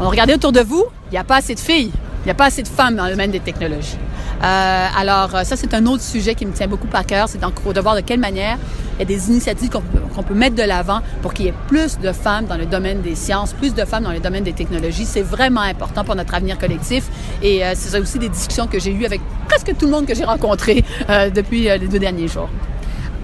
[0.00, 1.90] On regardez autour de vous, il n'y a pas assez de filles,
[2.22, 3.96] il n'y a pas assez de femmes dans le domaine des technologies.
[4.42, 7.54] Euh, alors, ça, c'est un autre sujet qui me tient beaucoup à cœur, c'est donc
[7.72, 8.58] de voir de quelle manière
[8.98, 11.54] il y a des initiatives qu'on peut, peut, mettre de l'avant pour qu'il y ait
[11.68, 14.52] plus de femmes dans le domaine des sciences, plus de femmes dans le domaine des
[14.52, 15.04] technologies.
[15.04, 17.04] C'est vraiment important pour notre avenir collectif.
[17.42, 20.14] Et euh, c'est aussi des discussions que j'ai eues avec presque tout le monde que
[20.14, 22.48] j'ai rencontré euh, depuis euh, les deux derniers jours.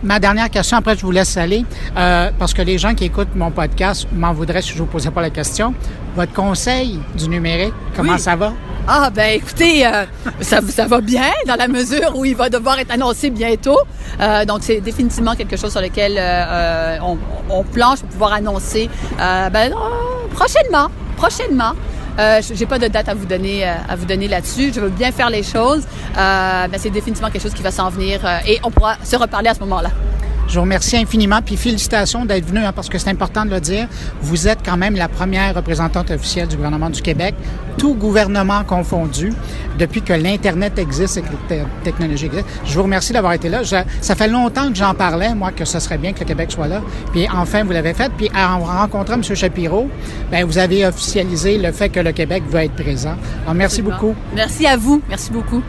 [0.04, 1.64] Ma dernière question, après je vous laisse aller,
[1.96, 5.10] euh, parce que les gens qui écoutent mon podcast m'en voudraient si je vous posais
[5.10, 5.72] pas la question.
[6.14, 8.20] Votre conseil du numérique, comment oui.
[8.20, 8.52] ça va?
[8.86, 10.04] Ah ben écoutez, euh,
[10.42, 13.78] ça, ça, va bien dans la mesure où il va devoir être annoncé bientôt.
[14.20, 17.16] Euh, donc c'est définitivement quelque chose sur lequel euh, on,
[17.48, 19.72] on, planche pour pouvoir annoncer ben,
[20.34, 21.72] prochainement, prochainement.
[22.42, 24.70] J'ai pas de date à vous donner à vous donner là-dessus.
[24.74, 28.20] Je veux bien faire les choses, mais c'est définitivement quelque chose qui va s'en venir
[28.46, 29.90] et on pourra se reparler à ce moment-là.
[30.46, 33.60] Je vous remercie infiniment, puis félicitations d'être venu, hein, parce que c'est important de le
[33.60, 33.88] dire.
[34.20, 37.34] Vous êtes quand même la première représentante officielle du gouvernement du Québec,
[37.78, 39.32] tout gouvernement confondu,
[39.78, 42.48] depuis que l'Internet existe et que les technologies existent.
[42.64, 43.62] Je vous remercie d'avoir été là.
[43.62, 46.52] Je, ça fait longtemps que j'en parlais, moi, que ce serait bien que le Québec
[46.52, 46.82] soit là.
[47.12, 48.12] Puis enfin, vous l'avez fait.
[48.16, 49.22] Puis en rencontrant M.
[49.22, 49.88] Shapiro,
[50.30, 53.16] ben, vous avez officialisé le fait que le Québec veut être présent.
[53.42, 54.00] Alors, merci Absolument.
[54.00, 54.14] beaucoup.
[54.34, 55.02] Merci à vous.
[55.08, 55.62] Merci beaucoup.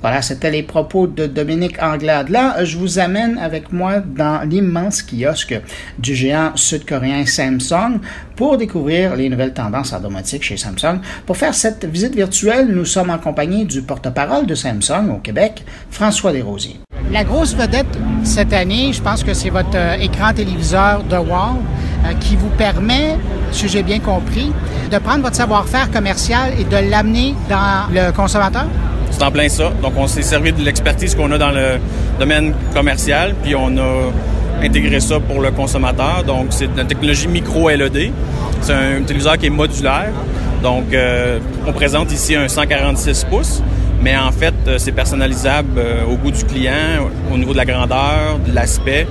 [0.00, 2.28] Voilà, c'était les propos de Dominique Anglade.
[2.28, 5.60] Là, je vous amène avec moi dans l'immense kiosque
[5.98, 7.98] du géant sud-coréen Samsung
[8.36, 9.98] pour découvrir les nouvelles tendances en
[10.40, 11.00] chez Samsung.
[11.26, 15.64] Pour faire cette visite virtuelle, nous sommes en compagnie du porte-parole de Samsung au Québec,
[15.90, 16.78] François Desrosiers.
[17.10, 17.86] La grosse vedette
[18.22, 21.56] cette année, je pense que c'est votre euh, écran téléviseur de Wall
[22.04, 23.16] euh, qui vous permet,
[23.50, 24.52] si j'ai bien compris,
[24.90, 28.66] de prendre votre savoir-faire commercial et de l'amener dans le consommateur?
[29.18, 29.72] Plein ça.
[29.82, 31.78] Donc, on s'est servi de l'expertise qu'on a dans le
[32.18, 34.10] domaine commercial, puis on a
[34.62, 36.24] intégré ça pour le consommateur.
[36.24, 38.12] Donc, c'est une technologie micro-LED.
[38.62, 40.12] C'est un téléviseur qui est modulaire.
[40.62, 43.62] Donc, euh, on présente ici un 146 pouces,
[44.02, 48.38] mais en fait, c'est personnalisable euh, au goût du client, au niveau de la grandeur,
[48.46, 49.06] de l'aspect.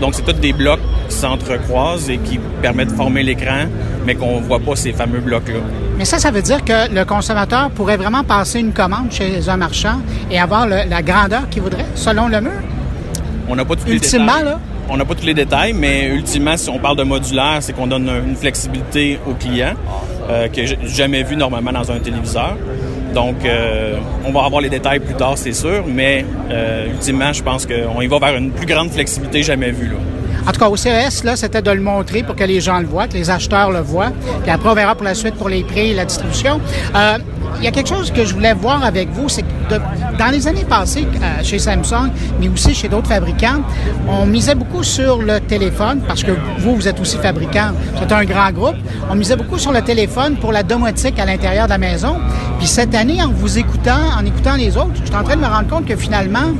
[0.00, 3.66] Donc, c'est tous des blocs qui s'entrecroisent et qui permettent de former l'écran,
[4.06, 5.60] mais qu'on ne voit pas ces fameux blocs-là.
[5.98, 9.56] Mais ça, ça veut dire que le consommateur pourrait vraiment passer une commande chez un
[9.58, 12.52] marchand et avoir le, la grandeur qu'il voudrait, selon le mur?
[13.48, 14.44] On n'a pas tous Ultimement, les détails.
[14.54, 14.60] là?
[14.88, 17.86] On n'a pas tous les détails, mais ultimement, si on parle de modulaire, c'est qu'on
[17.86, 19.74] donne une flexibilité au client
[20.30, 22.56] euh, que j'ai jamais vu normalement dans un téléviseur.
[23.14, 27.42] Donc, euh, on va avoir les détails plus tard, c'est sûr, mais euh, ultimement, je
[27.42, 29.88] pense qu'on y va vers une plus grande flexibilité jamais vue.
[29.88, 29.96] Là.
[30.46, 32.86] En tout cas, au CES, là, c'était de le montrer pour que les gens le
[32.86, 34.10] voient, que les acheteurs le voient.
[34.42, 36.60] Puis après, on verra pour la suite pour les prix et la distribution.
[36.94, 37.18] Euh,
[37.58, 39.48] il y a quelque chose que je voulais voir avec vous, c'est que
[40.18, 42.10] dans les années passées, euh, chez Samsung,
[42.40, 43.62] mais aussi chez d'autres fabricants,
[44.08, 48.24] on misait beaucoup sur le téléphone, parce que vous, vous êtes aussi fabricant, c'est un
[48.24, 48.76] grand groupe.
[49.10, 52.16] On misait beaucoup sur le téléphone pour la domotique à l'intérieur de la maison.
[52.58, 55.40] Puis cette année, en vous écoutant, en écoutant les autres, je suis en train de
[55.40, 56.54] me rendre compte que finalement,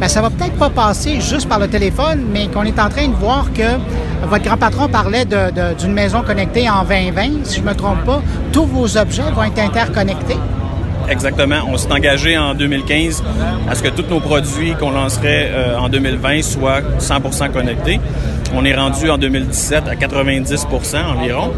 [0.00, 3.08] ben, ça va peut-être pas passer juste par le téléphone, mais qu'on est en train
[3.08, 3.78] de voir que
[4.26, 8.22] votre grand patron parlait d'une maison connectée en 2020, si je me trompe pas.
[8.52, 10.38] Tous vos objets vont être interconnectés.
[11.08, 11.56] Exactement.
[11.68, 13.22] On s'est engagé en 2015
[13.68, 18.00] à ce que tous nos produits qu'on lancerait euh, en 2020 soient 100% connectés.
[18.54, 21.52] On est rendu en 2017 à 90% environ.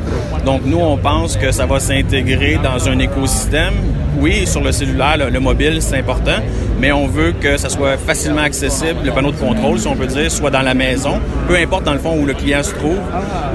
[0.44, 3.74] Donc nous, on pense que ça va s'intégrer dans un écosystème.
[4.20, 6.40] Oui, sur le cellulaire, le, le mobile, c'est important,
[6.80, 10.06] mais on veut que ça soit facilement accessible, le panneau de contrôle, si on peut
[10.08, 12.98] dire, soit dans la maison, peu importe dans le fond où le client se trouve,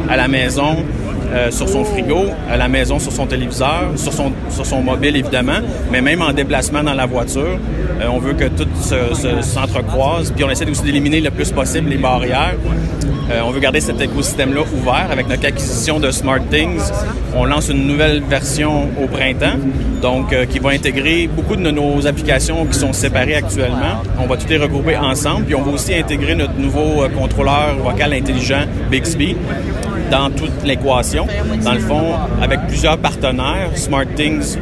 [0.10, 0.78] à la maison,
[1.34, 5.60] euh, sur son frigo, à la maison, sur son téléviseur, sur son, mobile évidemment,
[5.92, 7.58] mais même en déplacement dans la voiture.
[8.00, 8.68] Euh, on veut que tout
[9.42, 12.56] s'entrecroise, puis on essaie aussi d'éliminer le plus possible les barrières.
[13.32, 16.92] Euh, on veut garder cet écosystème-là ouvert avec notre acquisition de SmartThings.
[17.36, 19.58] On lance une nouvelle version au printemps,
[20.04, 24.04] donc qui va intégrer beaucoup de nos applications qui sont séparées actuellement.
[24.20, 28.14] On va tout les regrouper ensemble, puis on va aussi intégrer notre nouveau contrôleur vocal
[28.14, 29.36] intelligent Bixby
[30.12, 31.28] dans toute l'équation.
[31.64, 34.58] Dans le fond, avec plusieurs partenaires, SmartThings,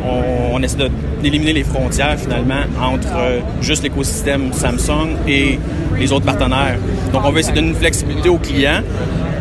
[0.54, 0.78] on, essaie
[1.22, 5.60] d'éliminer les frontières finalement entre euh, juste l'écosystème Samsung et
[5.98, 6.78] les autres partenaires.
[7.12, 8.82] Donc, on veut essayer de donner une flexibilité aux clients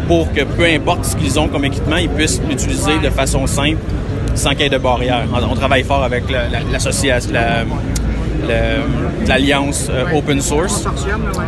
[0.09, 3.81] pour que peu importe ce qu'ils ont comme équipement, ils puissent l'utiliser de façon simple
[4.35, 5.25] sans qu'il y ait de barrière.
[5.51, 6.25] On travaille fort avec
[6.73, 7.65] l'association, la,
[9.27, 10.85] l'alliance euh, open source.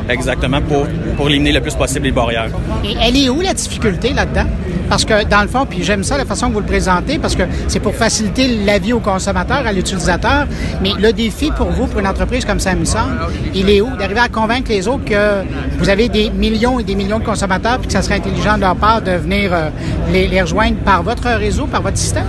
[0.09, 2.50] Exactement, pour, pour éliminer le plus possible les barrières.
[2.85, 4.46] Et elle est où la difficulté là-dedans?
[4.88, 7.35] Parce que dans le fond, puis j'aime ça la façon que vous le présentez, parce
[7.35, 10.46] que c'est pour faciliter la vie au consommateur, à l'utilisateur.
[10.83, 13.09] Mais le défi pour vous, pour une entreprise comme Samsung,
[13.55, 13.88] il est où?
[13.96, 15.44] D'arriver à convaincre les autres que
[15.78, 18.62] vous avez des millions et des millions de consommateurs, puis que ça serait intelligent de
[18.62, 19.70] leur part de venir euh,
[20.12, 22.26] les, les rejoindre par votre réseau, par votre système?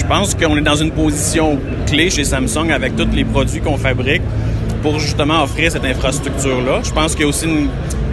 [0.00, 3.76] Je pense qu'on est dans une position clé chez Samsung avec tous les produits qu'on
[3.76, 4.22] fabrique
[4.82, 6.80] pour justement offrir cette infrastructure-là.
[6.82, 7.46] Je pense qu'il y a aussi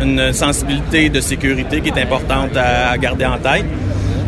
[0.01, 3.65] une, sensibilité de sécurité qui est importante à, garder en tête.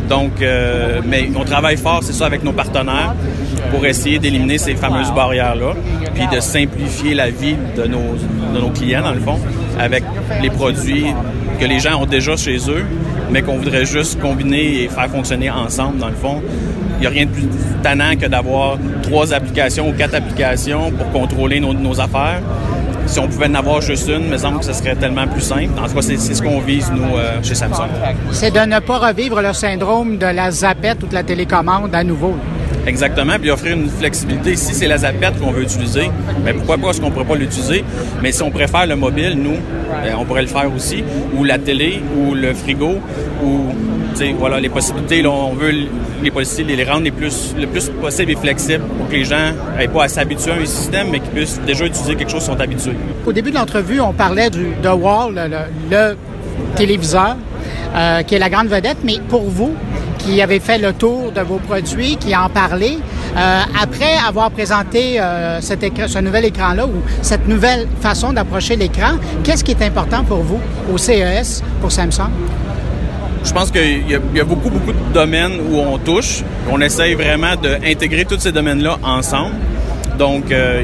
[0.08, 3.14] Donc, euh, mais on travaille fort, c'est ça, avec nos partenaires
[3.72, 5.74] pour essayer d'éliminer ces fameuses barrières-là,
[6.16, 8.16] puis de simplifier la vie de nos,
[8.56, 9.40] de nos clients, dans le fond,
[9.78, 10.04] avec
[10.42, 11.08] les produits
[11.60, 12.86] que les gens ont déjà chez eux,
[13.30, 16.42] mais qu'on voudrait juste combiner et faire fonctionner ensemble, dans le fond.
[17.00, 17.48] Il n'y a rien de plus
[17.82, 22.42] tannant que d'avoir trois applications ou quatre applications pour contrôler nos, affaires.
[23.06, 25.42] Si on pouvait en avoir juste une, il me semble que ce serait tellement plus
[25.42, 25.80] simple.
[25.82, 27.88] En tout cas, c'est ce qu'on vise, nous, euh, chez Samsung.
[28.32, 32.04] C'est de ne pas revivre le syndrome de la zapette ou de la télécommande à
[32.04, 32.36] nouveau.
[32.86, 34.58] Exactement, puis offrir une flexibilité.
[34.58, 36.12] Si c'est la zapette qu'on veut utiliser,
[36.44, 37.86] mais ben, pourquoi pas est-ce qu'on pourrait pas l'utiliser?
[38.22, 39.58] Mais si on préfère le mobile, nous,
[40.04, 41.04] ben, on pourrait le faire aussi,
[41.36, 42.98] ou la télé, ou le frigo,
[43.44, 43.68] ou
[44.38, 45.74] voilà, les possibilités, on veut
[46.22, 49.54] les possibilités les rendre les plus, le plus possible et flexibles pour que les gens
[49.78, 52.54] n'aient pas à s'habituer à un système, mais qu'ils puissent déjà utiliser quelque chose qu'ils
[52.54, 52.96] sont habitués.
[53.26, 55.50] Au début de l'entrevue, on parlait du Wall,
[55.90, 56.16] le,
[56.76, 57.38] téléviseur,
[57.96, 59.74] euh, qui est la grande vedette, mais pour vous,
[60.20, 63.00] qui avez fait le tour de vos produits, qui en parlez,
[63.38, 68.76] euh, après avoir présenté euh, cet écran, ce nouvel écran-là ou cette nouvelle façon d'approcher
[68.76, 70.60] l'écran, qu'est-ce qui est important pour vous
[70.94, 72.30] au CES, pour Samsung?
[73.44, 76.44] Je pense qu'il y, a beaucoup, beaucoup de domaines où on touche.
[76.70, 79.56] On essaye vraiment d'intégrer tous ces domaines-là ensemble.
[80.18, 80.84] Donc, euh,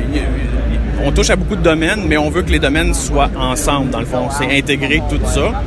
[1.04, 4.00] on touche à beaucoup de domaines, mais on veut que les domaines soient ensemble, dans
[4.00, 4.30] le fond.
[4.38, 5.64] C'est intégrer tout ça.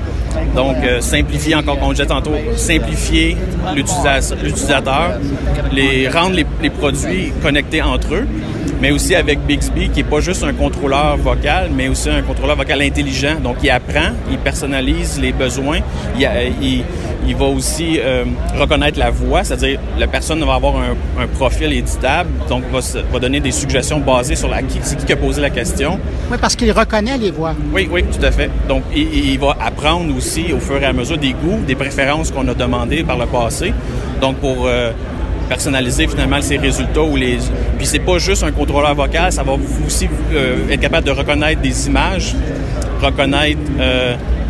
[0.55, 3.37] Donc, euh, simplifier, encore qu'on disait tantôt, simplifier
[3.75, 5.19] l'utilisateur,
[5.73, 8.27] les, rendre les, produits connectés entre eux,
[8.81, 12.57] mais aussi avec Bixby, qui n'est pas juste un contrôleur vocal, mais aussi un contrôleur
[12.57, 13.37] vocal intelligent.
[13.43, 15.81] Donc, il apprend, il personnalise les besoins,
[16.19, 16.85] il,
[17.29, 18.25] il va aussi euh,
[18.59, 22.81] reconnaître la voix, c'est-à-dire la personne va avoir un, profil éditable, donc va,
[23.13, 26.01] va, donner des suggestions basées sur la qui, qui a posé la question.
[26.31, 27.55] Oui, parce qu'il reconnaît les voix.
[27.73, 28.51] Oui, oui, tout à fait.
[28.67, 32.31] Donc, il, il, va apprendre aussi au fur et à mesure des goûts, des préférences
[32.31, 33.75] qu'on a demandées par le passé.
[34.23, 34.91] Donc, pour euh,
[35.51, 37.39] personnaliser finalement ces résultats ou les
[37.77, 39.53] puis c'est pas juste un contrôleur vocal ça va
[39.87, 42.35] aussi euh, être capable de reconnaître des images
[43.01, 43.59] reconnaître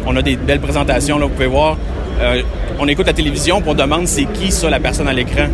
[0.04, 1.76] on a des belles présentations là vous pouvez voir
[2.20, 2.42] euh,
[2.78, 5.46] on écoute la télévision, pour on demande c'est qui ça la personne à l'écran.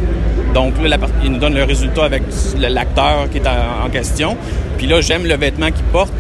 [0.55, 2.23] Donc là, il nous donne le résultat avec
[2.59, 4.37] l'acteur qui est en, question.
[4.79, 6.13] Puis là, j'aime le vêtement qu'il porte.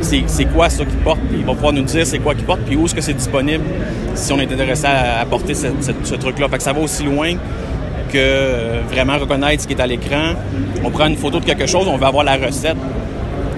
[0.00, 1.20] C'est quoi ça qu'il porte?
[1.32, 3.64] Il va pouvoir nous dire c'est quoi qu'il porte, puis où est-ce que c'est disponible
[4.14, 6.48] si on est intéressé à, porter ce, truc-là.
[6.48, 7.34] Fait que ça va aussi loin
[8.10, 10.32] que euh, vraiment reconnaître ce qui est à l'écran.
[10.84, 12.76] On prend une photo de quelque chose, on veut avoir la recette.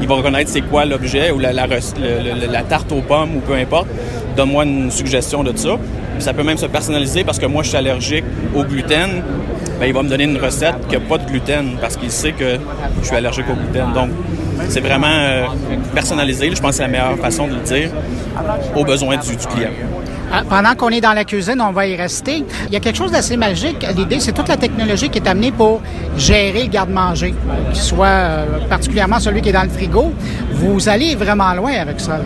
[0.01, 3.89] Il va reconnaître c'est quoi l'objet ou la, la, tarte aux pommes ou peu importe.
[4.37, 5.77] Donne-moi une suggestion de ça
[6.19, 9.23] ça peut même se personnaliser parce que moi, je suis allergique au gluten.
[9.79, 12.33] Bien, il va me donner une recette qui n'a pas de gluten parce qu'il sait
[12.33, 12.59] que
[13.01, 13.93] je suis allergique au gluten.
[13.93, 14.11] Donc,
[14.69, 15.47] c'est vraiment euh,
[15.95, 16.51] personnalisé.
[16.55, 17.91] Je pense que c'est la meilleure façon de le dire
[18.75, 19.71] aux besoins du, client.
[20.33, 22.45] Ah, pendant qu'on est dans la cuisine, on va y rester.
[22.67, 23.87] Il y a quelque chose d'assez magique.
[23.97, 25.81] L'idée, c'est toute la technologie qui est amenée pour
[26.17, 27.35] gérer le garde-manger,
[27.73, 30.13] qu'il soit euh, particulièrement celui qui est dans le frigo.
[30.53, 32.21] Vous allez vraiment loin avec ça.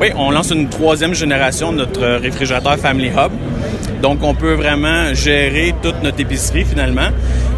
[0.00, 3.32] Oui, on lance une troisième génération de notre réfrigérateur Family Hub.
[4.02, 7.08] Donc, on peut vraiment gérer toute notre épicerie finalement.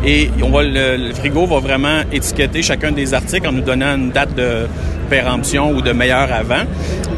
[0.04, 4.10] Et on va le, frigo va vraiment étiqueter chacun des articles en nous donnant une
[4.10, 4.66] date de
[5.10, 6.64] péremption ou de meilleur avant.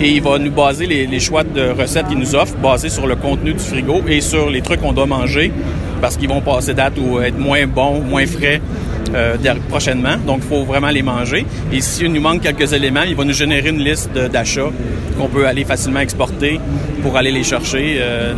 [0.01, 3.17] Et il va nous baser les, choix de recettes qu'il nous offre basés sur le
[3.17, 5.53] contenu du frigo et sur les trucs qu'on doit manger
[6.01, 8.63] parce qu'ils vont passer date ou être moins bons, moins frais
[9.15, 9.37] euh,
[9.69, 10.17] prochainement.
[10.27, 11.45] Donc, il faut vraiment les manger.
[11.73, 14.71] Et s'il nous manque quelques éléments, il va nous générer une liste d'achats
[15.19, 16.61] qu'on peut aller facilement exporter
[17.03, 17.97] pour aller les chercher.
[17.99, 18.35] Euh,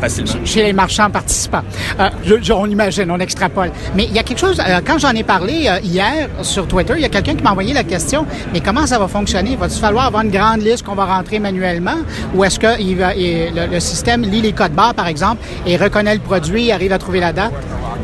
[0.00, 0.44] facilement.
[0.44, 1.62] Chez les marchands participants.
[2.00, 3.70] Euh, je, on imagine, on extrapole.
[3.94, 6.94] Mais il y a quelque chose, euh, quand j'en ai parlé euh, hier sur Twitter,
[6.96, 9.56] il y a quelqu'un qui m'a envoyé la question, mais comment ça va fonctionner?
[9.56, 11.96] Va-t-il falloir avoir une grande liste qu'on va rentrer manuellement?
[12.34, 15.76] Ou est-ce que il va, le, le, système lit les codes barres, par exemple, et
[15.76, 17.52] reconnaît le produit, arrive à trouver la date?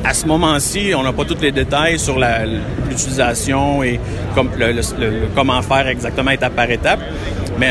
[0.04, 2.18] À ce moment-ci, on n'a pas tous les détails sur
[2.88, 4.00] l'utilisation et
[4.34, 4.72] comme, le,
[5.34, 7.00] comment faire exactement étape par étape,
[7.58, 7.70] mais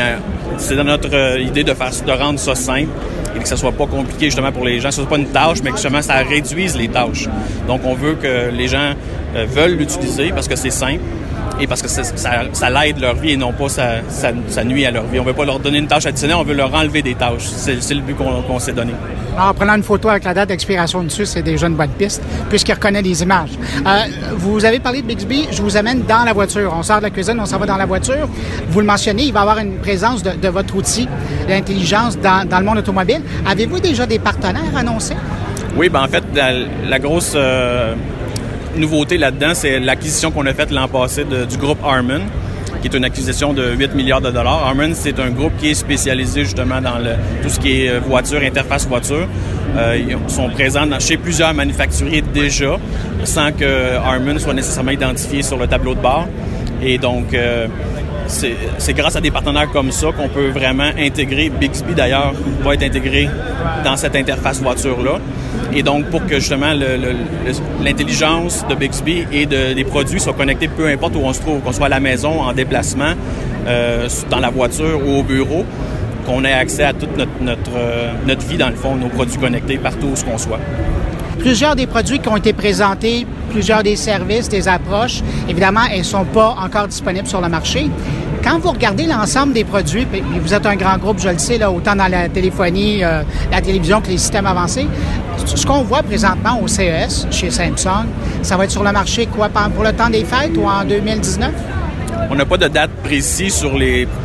[0.56, 2.88] c'est dans notre idée de faire de rendre ça simple
[3.36, 5.28] et que ça soit pas compliqué justement pour les gens, que ce soit pas une
[5.28, 7.28] tâche, mais que justement ça réduise les tâches.
[7.66, 8.92] Donc on veut que les gens
[9.36, 11.02] euh, veulent l'utiliser parce que c'est simple
[11.60, 12.02] et parce que ça,
[12.52, 15.20] ça, l'aide leur vie et non pas ça, ça, nuit à leur vie.
[15.20, 17.44] On veut pas leur donner une tâche additionnelle, on veut leur enlever des tâches.
[17.44, 18.92] C'est le but qu'on s'est donné.
[19.38, 22.72] En prenant une photo avec la date d'expiration dessus, c'est déjà une bonne piste, puisqu'il
[22.72, 23.50] reconnaît les images.
[23.86, 24.04] Euh,
[24.36, 26.72] vous avez parlé de Bixby, je vous amène dans la voiture.
[26.76, 28.28] On sort de la cuisine, on s'en va dans la voiture.
[28.68, 31.08] Vous le mentionnez, il va y avoir une présence de, votre outil,
[31.48, 33.22] l'intelligence dans, dans, le monde automobile.
[33.46, 35.16] Avez-vous déjà des partenaires annoncés?
[35.76, 37.32] Oui, ben en fait, la, grosse...
[37.34, 37.94] Euh,
[38.76, 42.22] nouveauté là-dedans, c'est l'acquisition qu'on a faite l'an passé du groupe Harman,
[42.82, 44.66] qui est une acquisition de 8 milliards de dollars.
[44.66, 46.98] Harman, c'est un groupe qui est spécialisé justement dans
[47.42, 49.28] tout ce qui est euh, voiture, interface voiture.
[49.76, 52.76] Euh, ils sont présents chez plusieurs manufacturiers déjà,
[53.24, 56.26] sans que Harman soit nécessairement identifié sur le tableau de bord.
[56.82, 57.68] Et donc, euh,
[58.32, 61.50] c'est grâce à des partenaires comme ça qu'on peut vraiment intégrer.
[61.50, 63.28] Bixby, d'ailleurs, va être intégré
[63.84, 65.18] dans cette interface voiture-là.
[65.74, 66.72] Et donc, pour que justement
[67.82, 71.60] l'intelligence de Bixby et de, des produits soient connectés peu importe où on se trouve,
[71.60, 73.14] qu'on soit à la maison, en déplacement,
[73.66, 75.64] euh, dans la voiture ou au bureau,
[76.26, 79.38] qu'on ait accès à toute notre, notre, euh, notre vie, dans le fond, nos produits
[79.38, 80.60] connectés partout où qu'on soit.
[81.42, 86.04] Plusieurs des produits qui ont été présentés, plusieurs des services, des approches, évidemment, elles ne
[86.04, 87.90] sont pas encore disponibles sur le marché.
[88.44, 90.06] Quand vous regardez l'ensemble des produits,
[90.40, 93.60] vous êtes un grand groupe, je le sais, là, autant dans la téléphonie, euh, la
[93.60, 94.86] télévision que les systèmes avancés,
[95.44, 98.06] ce qu'on voit présentement au CES chez Samsung,
[98.42, 101.50] ça va être sur le marché quoi pour le temps des fêtes ou en 2019?
[102.30, 103.76] On n'a pas de date précise sur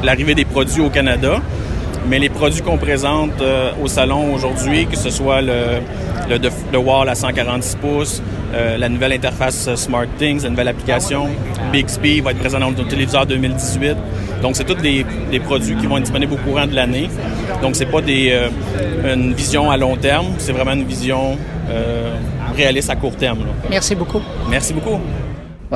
[0.03, 1.41] l'arrivée des produits au Canada,
[2.07, 5.79] mais les produits qu'on présente euh, au salon aujourd'hui, que ce soit le,
[6.29, 6.37] le,
[6.71, 8.21] le Wall à 146 pouces,
[8.53, 11.27] euh, la nouvelle interface SmartThings, la nouvelle application
[11.71, 13.95] Bixby va être présente dans le téléviseur 2018.
[14.41, 15.05] Donc, c'est tous des,
[15.43, 17.09] produits qui vont être disponibles au courant de l'année.
[17.61, 21.37] Donc, c'est pas des, euh, une vision à long terme, c'est vraiment une vision
[22.55, 23.39] réaliste à court terme.
[23.69, 24.21] Merci beaucoup.
[24.49, 24.99] Merci beaucoup.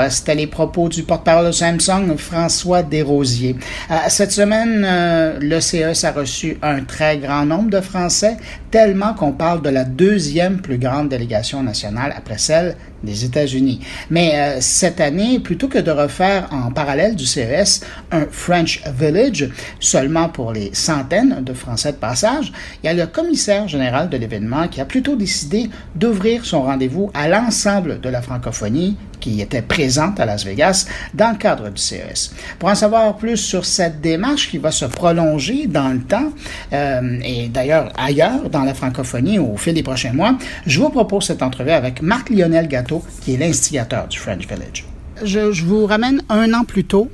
[0.09, 3.57] C'était les propos du porte-parole de Samsung, François Desrosiers.
[3.89, 8.37] Euh, cette semaine, euh, le CES a reçu un très grand nombre de Français,
[8.71, 13.81] tellement qu'on parle de la deuxième plus grande délégation nationale après celle des États-Unis.
[14.09, 19.49] Mais euh, cette année, plutôt que de refaire en parallèle du CES un French Village
[19.79, 24.17] seulement pour les centaines de Français de passage, il y a le commissaire général de
[24.17, 29.61] l'événement qui a plutôt décidé d'ouvrir son rendez-vous à l'ensemble de la francophonie qui était
[29.61, 32.33] présente à Las Vegas dans le cadre du CES.
[32.59, 36.33] Pour en savoir plus sur cette démarche qui va se prolonger dans le temps
[36.73, 41.25] euh, et d'ailleurs ailleurs dans la francophonie au fil des prochains mois, je vous propose
[41.25, 44.85] cette entrevue avec Marc-Lionel Gâteau, qui est l'instigateur du French Village.
[45.23, 47.09] Je, vous ramène un an plus tôt,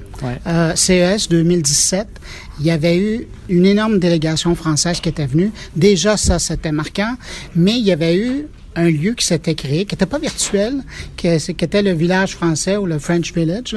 [0.47, 2.07] euh, CES 2017.
[2.59, 5.51] Il y avait eu une énorme délégation française qui était venue.
[5.75, 7.15] Déjà, ça, c'était marquant.
[7.55, 10.83] Mais il y avait eu un lieu qui s'était créé, qui n'était pas virtuel,
[11.17, 13.75] qui, était le village français ou le French Village.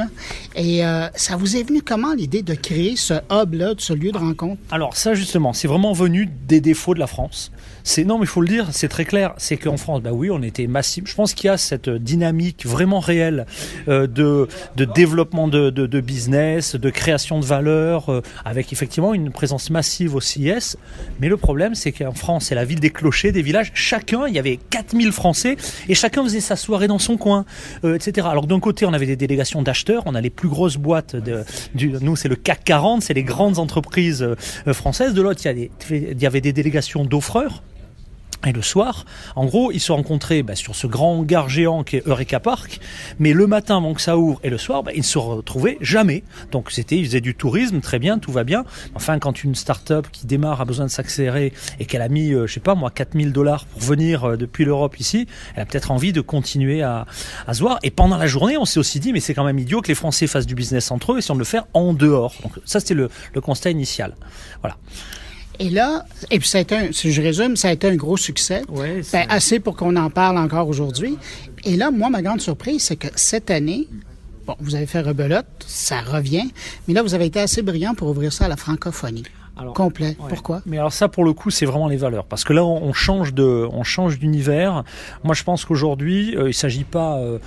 [0.55, 4.19] Et euh, ça vous est venu comment l'idée de créer ce hub-là, ce lieu de
[4.19, 4.61] rencontre?
[4.71, 7.51] Alors ça justement, c'est vraiment venu des défauts de la France.
[7.85, 9.35] C'est non, mais il faut le dire, c'est très clair.
[9.39, 11.05] C'est qu'en France, bah oui, on était massif.
[11.07, 13.47] Je pense qu'il y a cette dynamique vraiment réelle
[13.89, 19.31] euh, de, de développement de, de, business, de création de valeur, euh, avec effectivement une
[19.31, 20.77] présence massive au CIS.
[21.21, 23.71] Mais le problème, c'est qu'en France, c'est la ville des clochers, des villages.
[23.75, 25.57] Chacun, il y avait 4000 Français
[25.89, 27.45] et chacun faisait sa soirée dans son coin,
[27.85, 28.27] euh, etc.
[28.31, 31.17] Alors d'un côté, on avait des délégations d'acheteurs, on a les plus grosses boîtes.
[31.17, 34.27] De, nous, c'est le CAC 40, c'est les grandes entreprises
[34.73, 35.15] françaises.
[35.15, 37.63] De l'autre, il y avait des délégations d'offreurs
[38.47, 39.05] Et le soir,
[39.37, 42.81] en gros, ils se rencontraient bah, sur ce grand hangar géant qui est Eureka Park,
[43.19, 45.77] mais le matin avant que ça ouvre et le soir, bah, ils ne se retrouvaient
[45.83, 46.25] jamais.
[46.51, 48.65] Donc c'était, ils faisaient du tourisme, très bien, tout va bien.
[48.95, 52.47] Enfin, quand une start-up qui démarre a besoin de s'accélérer et qu'elle a mis, euh,
[52.47, 55.91] je sais pas moi, 4000 dollars pour venir euh, depuis l'Europe ici, elle a peut-être
[55.91, 57.07] envie de continuer à,
[57.47, 57.79] à se voir.
[57.83, 59.95] Et pendant la journée, on s'est aussi dit, mais c'est quand même idiot que les
[59.95, 62.35] Français fassent du business entre eux et si on le faire en dehors.
[62.43, 64.15] Donc ça, c'était le, le constat initial.
[64.63, 64.79] Voilà.
[65.61, 67.95] Et là, et puis ça a été un, si je résume, ça a été un
[67.95, 68.63] gros succès.
[68.69, 71.19] Ouais, Ben, assez pour qu'on en parle encore aujourd'hui.
[71.65, 73.87] Et là, moi, ma grande surprise, c'est que cette année,
[74.47, 76.51] bon, vous avez fait rebelote, ça revient,
[76.89, 79.25] mais là, vous avez été assez brillant pour ouvrir ça à la francophonie.
[79.59, 80.17] Alors, Complet.
[80.21, 80.29] Ouais.
[80.29, 80.63] Pourquoi?
[80.67, 82.93] Mais alors ça, pour le coup, c'est vraiment les valeurs, parce que là, on on
[82.93, 84.85] change de, on change d'univers.
[85.23, 87.19] Moi, je pense qu'aujourd'hui, euh, il s'agit pas.
[87.19, 87.39] euh,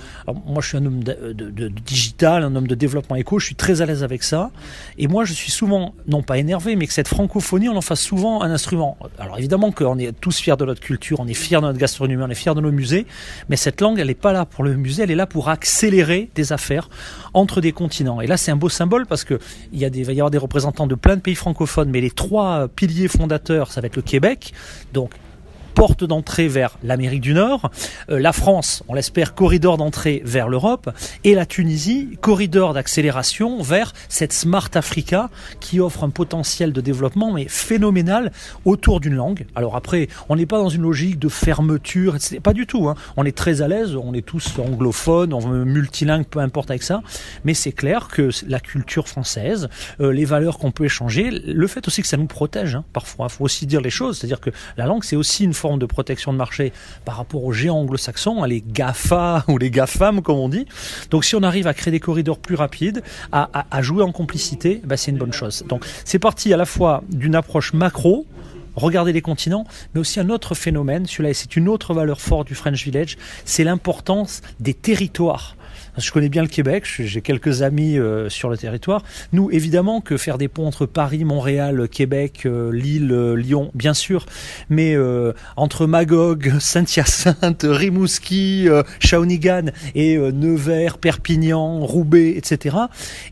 [0.46, 3.38] moi, je suis un homme de, de- de digital, un homme de développement éco.
[3.38, 4.50] Je suis très à l'aise avec ça.
[4.96, 8.00] Et moi, je suis souvent, non pas énervé, mais que cette francophonie, on en fasse
[8.00, 8.96] souvent un instrument.
[9.18, 12.22] Alors évidemment qu'on est tous fiers de notre culture, on est fiers de notre gastronomie,
[12.22, 13.06] on est fiers de nos musées,
[13.48, 16.30] mais cette langue, elle n'est pas là pour le musée, elle est là pour accélérer
[16.34, 16.88] des affaires
[17.34, 18.20] entre des continents.
[18.20, 19.38] Et là, c'est un beau symbole parce que
[19.72, 21.90] il y a des, il va y avoir des représentants de plein de pays francophones,
[21.94, 24.52] mais les trois piliers fondateurs, ça va être le Québec,
[24.92, 25.12] donc
[25.74, 27.70] porte d'entrée vers l'Amérique du Nord,
[28.10, 30.90] euh, la France, on l'espère, corridor d'entrée vers l'Europe,
[31.24, 37.32] et la Tunisie, corridor d'accélération vers cette Smart Africa qui offre un potentiel de développement
[37.32, 38.32] mais phénoménal
[38.64, 39.46] autour d'une langue.
[39.54, 42.40] Alors après, on n'est pas dans une logique de fermeture, etc.
[42.40, 42.88] pas du tout.
[42.88, 42.94] hein.
[43.16, 47.02] On est très à l'aise, on est tous anglophones, on multilingue, peu importe avec ça,
[47.44, 49.68] mais c'est clair que la culture française,
[50.00, 53.26] euh, les valeurs qu'on peut échanger, le fait aussi que ça nous protège, hein, parfois,
[53.28, 55.86] il faut aussi dire les choses, c'est-à-dire que la langue c'est aussi une forme de
[55.86, 56.74] protection de marché
[57.06, 60.66] par rapport aux géants anglo-saxons, hein, les GAFA ou les GAFAM comme on dit.
[61.10, 63.02] Donc si on arrive à créer des corridors plus rapides,
[63.32, 65.64] à, jouer en complicité, bah, c'est une bonne chose.
[65.66, 68.26] Donc c'est parti à la fois d'une approche macro,
[68.76, 72.54] regarder les continents, mais aussi un autre phénomène, celui-là, c'est une autre valeur forte du
[72.54, 75.56] French Village, c'est l'importance des territoires.
[75.96, 79.02] Je connais bien le Québec, j'ai quelques amis euh, sur le territoire.
[79.32, 83.94] Nous, évidemment, que faire des ponts entre Paris, Montréal, Québec, euh, Lille, euh, Lyon, bien
[83.94, 84.26] sûr,
[84.68, 84.96] mais
[85.56, 88.68] entre Magog, Saint-Hyacinthe, Rimouski,
[88.98, 92.76] Shawinigan et Nevers, Perpignan, Roubaix, etc.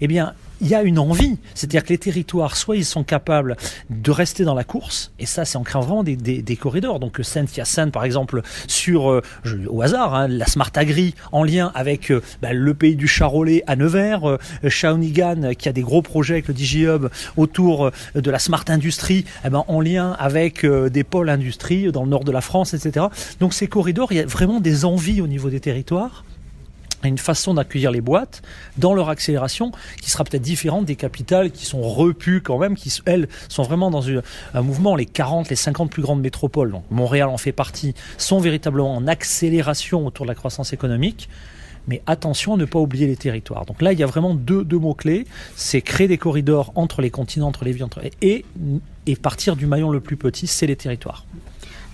[0.01, 3.57] Eh bien, il y a une envie, c'est-à-dire que les territoires, soit ils sont capables
[3.91, 7.01] de rester dans la course, et ça c'est en créant vraiment des, corridors.
[7.01, 9.23] Donc Saint-Hyacinthe, par exemple, sur, euh,
[9.69, 13.65] au hasard, hein, la Smart Agri, en lien avec euh, bah, le pays du Charolais
[13.67, 14.39] à Nevers, euh,
[14.69, 18.65] Shawinigan, euh, qui a des gros projets avec le DigiHub autour euh, de la Smart
[18.69, 22.41] Industrie, eh ben, en lien avec euh, des pôles industrie dans le nord de la
[22.41, 23.07] France, etc.
[23.41, 26.25] Donc ces corridors, il y a vraiment des envies au niveau des territoires
[27.09, 28.43] une façon d'accueillir les boîtes
[28.77, 32.93] dans leur accélération qui sera peut-être différente des capitales qui sont repues quand même, qui
[33.07, 34.97] elles sont vraiment dans un mouvement.
[34.97, 39.07] Les 40, les 50 plus grandes métropoles, donc Montréal en fait partie, sont véritablement en
[39.07, 41.29] accélération autour de la croissance économique.
[41.89, 43.67] Mais attention à ne pas oublier les territoires.
[43.67, 45.27] Donc là, il y a vraiment deux, deux mots-clés.
[45.57, 48.01] C'est créer des corridors entre les continents, entre les villes, entre...
[48.21, 48.45] et,
[49.07, 51.27] et partir du maillon le plus petit, c'est les territoires.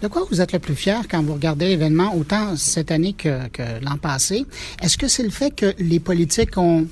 [0.01, 3.49] De quoi vous êtes le plus fier quand vous regardez l'événement, autant cette année que,
[3.83, 4.47] l'an passé?
[4.81, 6.87] Est-ce que c'est le fait que les politiques ont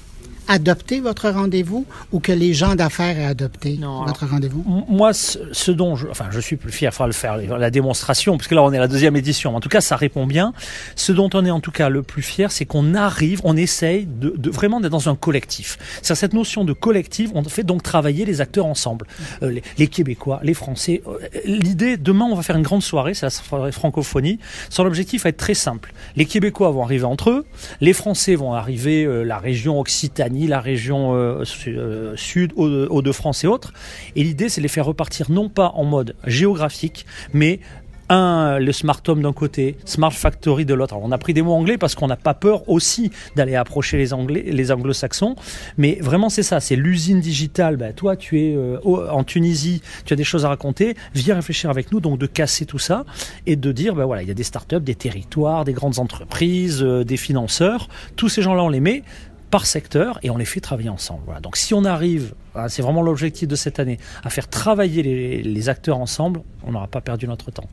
[0.48, 4.64] adopté votre rendez-vous ou que les gens d'affaires aient adopté Non, votre rendez-vous?
[4.88, 7.70] Moi, ce, ce dont je, enfin, je suis plus fier, il faudra le faire, la
[7.70, 9.56] démonstration, parce que là, on est à la deuxième édition.
[9.56, 10.52] En tout cas, ça répond bien.
[10.94, 14.06] Ce dont on est en tout cas le plus fier, c'est qu'on arrive, on essaye
[14.06, 15.78] de, de vraiment d'être dans un collectif.
[16.02, 19.06] C'est cette notion de collectif, on fait donc travailler les acteurs ensemble,
[19.42, 21.02] Euh, les, les Québécois, les Français.
[21.06, 24.38] Euh, L'idée, demain, on va faire une grande soirée, c'est la soirée francophonie.
[24.70, 25.92] Son objectif va être très simple.
[26.16, 27.46] Les Québécois vont arriver entre eux,
[27.80, 33.44] les Français vont arriver, euh, la région Occitanie, la région euh, euh, sud, Hauts- Hauts-de-France
[33.44, 33.72] et autres.
[34.14, 37.60] Et l'idée, c'est de les faire repartir non pas en mode géographique, mais
[38.08, 40.94] un, le Smart Home d'un côté, Smart Factory de l'autre.
[41.02, 44.12] On a pris des mots anglais parce qu'on n'a pas peur aussi d'aller approcher les
[44.12, 45.34] anglais, les anglo-saxons.
[45.76, 46.60] Mais vraiment, c'est ça.
[46.60, 47.76] C'est l'usine digitale.
[47.76, 50.94] Ben, toi, tu es euh, en Tunisie, tu as des choses à raconter.
[51.14, 51.98] Viens réfléchir avec nous.
[51.98, 53.04] Donc, de casser tout ça
[53.44, 56.82] et de dire, ben voilà, il y a des startups, des territoires, des grandes entreprises,
[56.82, 57.88] des financeurs.
[58.14, 59.02] Tous ces gens-là, on les met
[59.50, 61.40] par secteur et on les fait travailler ensemble.
[61.42, 65.02] Donc si on arrive, hein, c'est vraiment l'objectif de cette année, à faire travailler
[65.42, 67.68] les, acteurs ensemble, on n'aura pas perdu notre temps.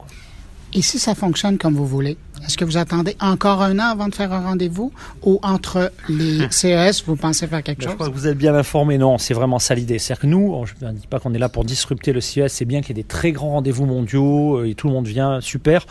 [0.74, 4.08] Et si ça fonctionne comme vous voulez, Est-ce que vous attendez encore un an avant
[4.10, 4.92] de faire un rendez-vous?
[5.24, 7.96] Ou entre les CES, vous pensez faire quelque Ben, Je chose?
[7.96, 8.98] crois que vous êtes bien informé.
[8.98, 9.98] Non, c'est vraiment ça l'idée.
[10.00, 12.52] C'est-à-dire que nous, je ne dis pas qu'on est là pour disrupter le CES.
[12.52, 15.08] C'est bien qu'il y ait des très grands rendez-vous mondiaux euh, et tout le monde
[15.08, 15.86] vient, super.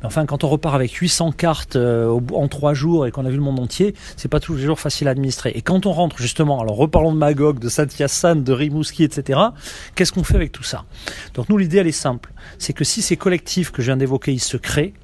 [0.00, 3.30] Mais enfin, quand on repart avec 800 cartes euh, en trois jours et qu'on a
[3.30, 5.50] vu le monde entier, c'est pas tous les jours facile à administrer.
[5.56, 9.40] Et quand on rentre justement, alors reparlons de Magog, de Saint-Hyacinthe, de Rimouski, etc.
[9.94, 10.84] Qu'est-ce qu'on fait avec tout ça?
[11.34, 12.32] Donc nous, l'idée elle est simple.
[12.58, 14.94] C'est que si ces collectifs que je viens d'évoquer, ils se créent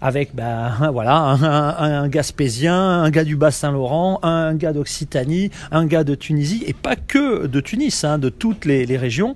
[0.00, 6.14] avec ben, voilà un, Gaspésien, un gars du Bas-Saint-Laurent, un gars d'Occitanie, un gars de
[6.14, 9.34] Tunisie, et pas que de Tunis, hein, de toutes les, les régions.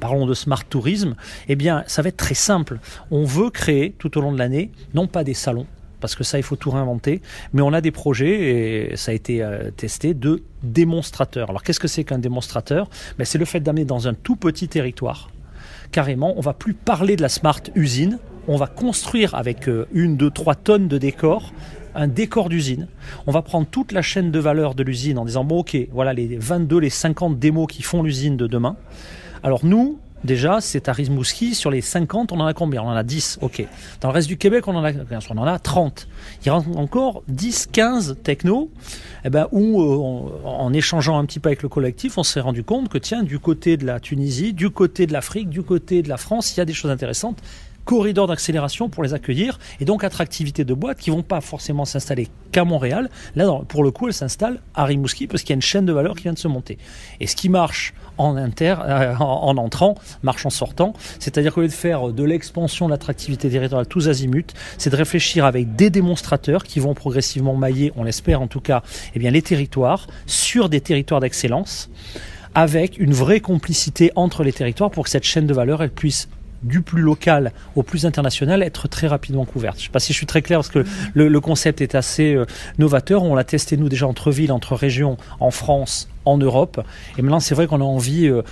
[0.00, 1.16] Parlons de smart tourisme.
[1.48, 2.78] Eh bien, ça va être très simple.
[3.10, 5.66] On veut créer tout au long de l'année, non pas des salons,
[6.00, 7.20] parce que ça, il faut tout réinventer.
[7.52, 11.50] Mais on a des projets, et ça a été euh, testé, de démonstrateurs.
[11.50, 12.88] Alors, qu'est-ce que c'est qu'un démonstrateur?
[13.18, 15.30] Ben, C'est le fait d'amener dans un tout petit territoire.
[15.90, 18.18] Carrément, on va plus parler de la smart usine,
[18.48, 21.52] on va construire avec euh, une, deux, trois tonnes de décor
[21.94, 22.86] un décor d'usine.
[23.26, 26.12] On va prendre toute la chaîne de valeur de l'usine en disant, bon ok, voilà
[26.12, 28.76] les 22, les 50 démos qui font l'usine de demain.
[29.42, 32.82] Alors nous, déjà, c'est à Rimouski, sur les 50, on en a combien?
[32.82, 33.66] On en a 10, ok.
[34.00, 34.92] Dans le reste du Québec, on en a,
[35.30, 36.06] on en a 30.
[36.44, 38.70] Il reste encore 10, 15 technos,
[39.24, 42.62] eh ben, où, euh, en échangeant un petit peu avec le collectif, on s'est rendu
[42.62, 46.08] compte que, tiens, du côté de la Tunisie, du côté de l'Afrique, du côté de
[46.08, 47.42] la France, il y a des choses intéressantes
[47.88, 52.28] corridors d'accélération pour les accueillir et donc attractivité de boîtes qui vont pas forcément s'installer
[52.52, 53.08] qu'à Montréal.
[53.34, 55.92] Là, pour le coup, elles s'installent à Rimouski parce qu'il y a une chaîne de
[55.94, 56.76] valeur qui vient de se monter.
[57.18, 60.92] Et ce qui marche en inter, euh, en entrant, marche en sortant.
[61.18, 65.46] C'est-à-dire qu'au lieu de faire de l'expansion de l'attractivité territoriale tous azimuts, c'est de réfléchir
[65.46, 68.82] avec des démonstrateurs qui vont progressivement mailler, on l'espère en tout cas,
[69.14, 71.88] eh bien, les territoires sur des territoires d'excellence
[72.54, 76.28] avec une vraie complicité entre les territoires pour que cette chaîne de valeur elle puisse
[76.62, 79.76] du plus local au plus international être très rapidement couverte.
[79.76, 80.84] Je ne sais pas si je suis très clair parce que
[81.14, 82.46] le, le concept est assez euh,
[82.78, 83.22] novateur.
[83.22, 86.80] On l'a testé nous déjà entre villes, entre régions, en France, en Europe.
[87.16, 88.42] Et maintenant c'est vrai qu'on a envie, euh,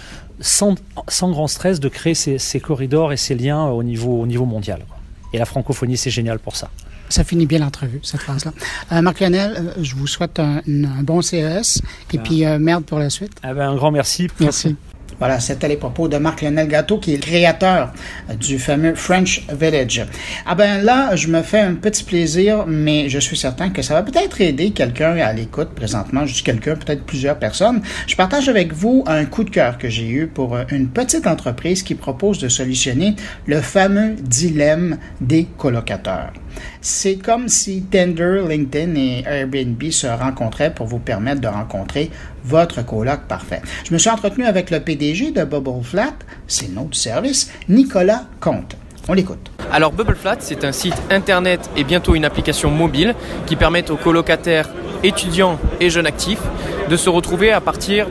[0.41, 0.77] sans,
[1.09, 4.45] sans grand stress, de créer ces, ces corridors et ces liens au niveau, au niveau
[4.45, 4.85] mondial.
[4.89, 4.97] quoi.
[5.33, 6.71] Et la francophonie c'est génial pour ça.
[7.09, 8.53] Ça finit bien l'entrevue, cette phrase-là.
[8.91, 11.81] Euh, Marc Lionel, euh, je vous souhaite un, un bon CES
[12.13, 13.33] et puis euh, merde pour la suite.
[13.45, 14.27] Ah ben, un grand merci.
[14.41, 14.75] Merci.
[15.19, 17.93] Voilà, c'était les propos de Marc-Lionel Gâteau, qui est le créateur
[18.39, 20.05] du fameux French Village.
[20.45, 23.95] Ah ben là, je me fais un petit plaisir, mais je suis certain que ça
[23.95, 26.23] va peut-être aider quelqu'un à l'écoute présentement.
[26.25, 27.81] Dis quelqu'un, peut-être plusieurs personnes.
[28.07, 31.83] Je partage avec vous un coup de cœur que j'ai eu pour une petite entreprise
[31.83, 36.33] qui propose de solutionner le fameux dilemme des colocataires.
[36.81, 42.11] C'est comme si Tinder, LinkedIn et Airbnb se rencontraient pour vous permettre de rencontrer
[42.47, 43.61] votre coloc parfait.
[43.85, 46.15] Je me suis entretenu avec le PDG de Bubble Flat,
[46.47, 48.77] c'est notre service, Nicolas Comte.
[49.09, 49.51] On l'écoute.
[49.73, 53.15] Alors Bubble Flat, c'est un site internet et bientôt une application mobile
[53.47, 54.69] qui permettent aux colocataires,
[55.03, 56.43] étudiants et jeunes actifs
[56.89, 58.07] de se retrouver à partir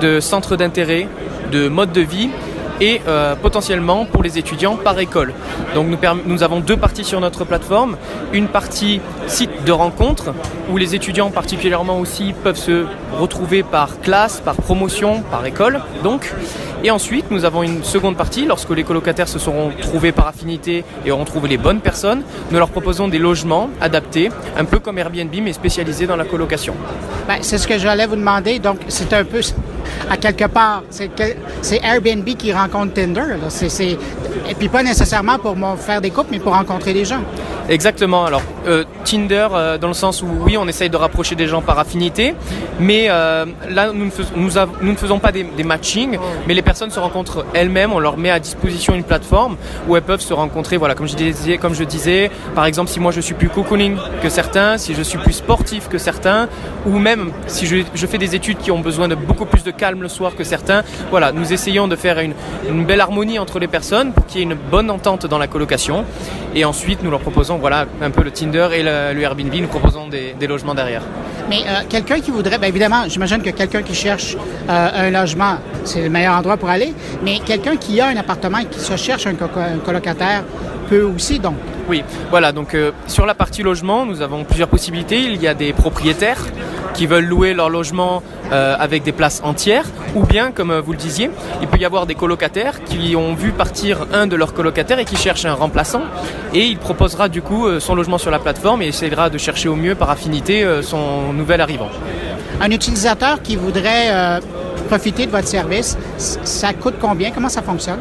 [0.00, 1.08] de centres d'intérêt,
[1.52, 2.30] de modes de vie
[2.80, 5.32] et euh, potentiellement pour les étudiants par école.
[5.74, 7.96] Donc nous, nous avons deux parties sur notre plateforme.
[8.32, 10.34] Une partie site de rencontre
[10.70, 12.86] où les étudiants particulièrement aussi peuvent se
[13.18, 15.80] retrouver par classe, par promotion, par école.
[16.02, 16.32] Donc,
[16.82, 20.84] et ensuite nous avons une seconde partie lorsque les colocataires se seront trouvés par affinité
[21.06, 22.22] et auront trouvé les bonnes personnes.
[22.50, 26.74] Nous leur proposons des logements adaptés, un peu comme Airbnb mais spécialisés dans la colocation.
[27.26, 28.58] Ben, c'est ce que j'allais vous demander.
[28.58, 29.40] Donc, c'est un peu,
[30.10, 33.22] à quelque part, c'est Airbnb qui rencontre Tinder.
[33.40, 33.48] Là.
[34.48, 37.20] Et puis pas nécessairement pour faire des couples, mais pour rencontrer des gens.
[37.68, 38.26] Exactement.
[38.26, 41.62] Alors euh, Tinder, euh, dans le sens où oui, on essaye de rapprocher des gens
[41.62, 42.34] par affinité,
[42.78, 44.50] mais euh, là nous ne, fais- nous,
[44.82, 47.92] nous ne faisons pas des, des matchings, mais les personnes se rencontrent elles-mêmes.
[47.92, 49.56] On leur met à disposition une plateforme
[49.88, 50.76] où elles peuvent se rencontrer.
[50.76, 53.96] Voilà, comme je disais, comme je disais, par exemple, si moi je suis plus cocooning
[54.22, 56.48] que certains, si je suis plus sportif que certains,
[56.86, 59.70] ou même si je, je fais des études qui ont besoin de beaucoup plus de
[59.76, 60.82] calme le soir que certains.
[61.10, 62.34] Voilà, nous essayons de faire une,
[62.84, 66.04] belle harmonie entre les personnes pour qu'il y ait une bonne entente dans la colocation.
[66.54, 69.68] Et ensuite, nous leur proposons voilà, un peu le Tinder et le, le Airbnb, nous
[69.68, 71.02] proposons des, logements derrière.
[71.48, 74.36] Mais euh, quelqu'un qui voudrait, bien évidemment, j'imagine que quelqu'un qui cherche
[74.68, 76.94] euh, un logement, c'est le meilleur endroit pour aller.
[77.22, 80.44] Mais quelqu'un qui a un appartement et qui se cherche un, un colocataire
[80.88, 81.54] peut aussi, donc.
[81.86, 85.20] Oui, voilà, donc euh, sur la partie logement, nous avons plusieurs possibilités.
[85.20, 86.42] Il y a des propriétaires
[86.94, 88.22] qui veulent louer leur logement
[88.52, 91.30] euh, avec des places entières, ou bien, comme euh, vous le disiez,
[91.60, 95.04] il peut y avoir des colocataires qui ont vu partir un de leurs colocataires et
[95.04, 96.02] qui cherchent un remplaçant,
[96.54, 99.76] et il proposera du coup son logement sur la plateforme et essaiera de chercher au
[99.76, 101.90] mieux par affinité son nouvel arrivant.
[102.60, 104.40] Un utilisateur qui voudrait
[104.88, 107.30] profiter de votre service, ça coûte combien?
[107.30, 107.98] Comment ça fonctionne?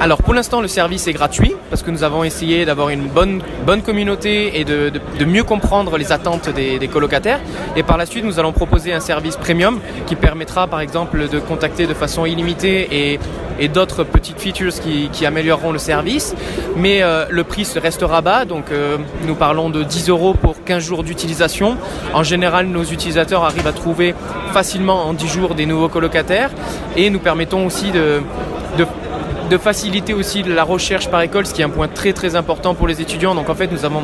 [0.00, 3.40] Alors pour l'instant le service est gratuit parce que nous avons essayé d'avoir une bonne,
[3.84, 4.92] communauté et de,
[5.24, 7.40] mieux comprendre les attentes des, colocataires.
[7.76, 11.38] Et par la suite nous allons proposer un service premium qui permettra par exemple de
[11.38, 13.20] contacter de façon illimitée et,
[13.58, 16.34] et d'autres petites features qui, amélioreront le service.
[16.76, 20.82] Mais euh, le prix restera bas, donc euh, nous parlons de 10 euros pour 15
[20.82, 21.76] jours d'utilisation.
[22.12, 24.14] En général nos utilisateurs arrivent à trouver
[24.52, 26.50] facilement en 10 jours des nouveaux colocataires
[26.96, 28.20] et nous permettons aussi de,
[29.52, 32.74] de faciliter aussi la recherche par école, ce qui est un point très très important
[32.74, 33.34] pour les étudiants.
[33.34, 34.02] Donc en fait, nous avons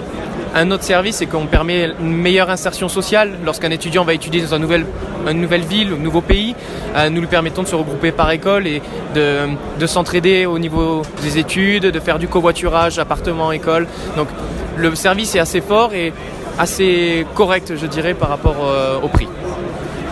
[0.54, 3.30] un autre service, c'est qu'on permet une meilleure insertion sociale.
[3.46, 4.84] Lorsqu'un étudiant va étudier dans nouvelle,
[5.26, 6.54] une nouvelle ville, un nouveau pays,
[6.94, 8.82] euh, nous lui permettons de se regrouper par école et
[9.14, 9.48] de,
[9.80, 13.86] de s'entraider au niveau des études, de faire du covoiturage, appartement, école.
[14.18, 14.28] Donc
[14.76, 16.12] le service est assez fort et
[16.58, 19.28] assez correct, je dirais, par rapport euh, au prix.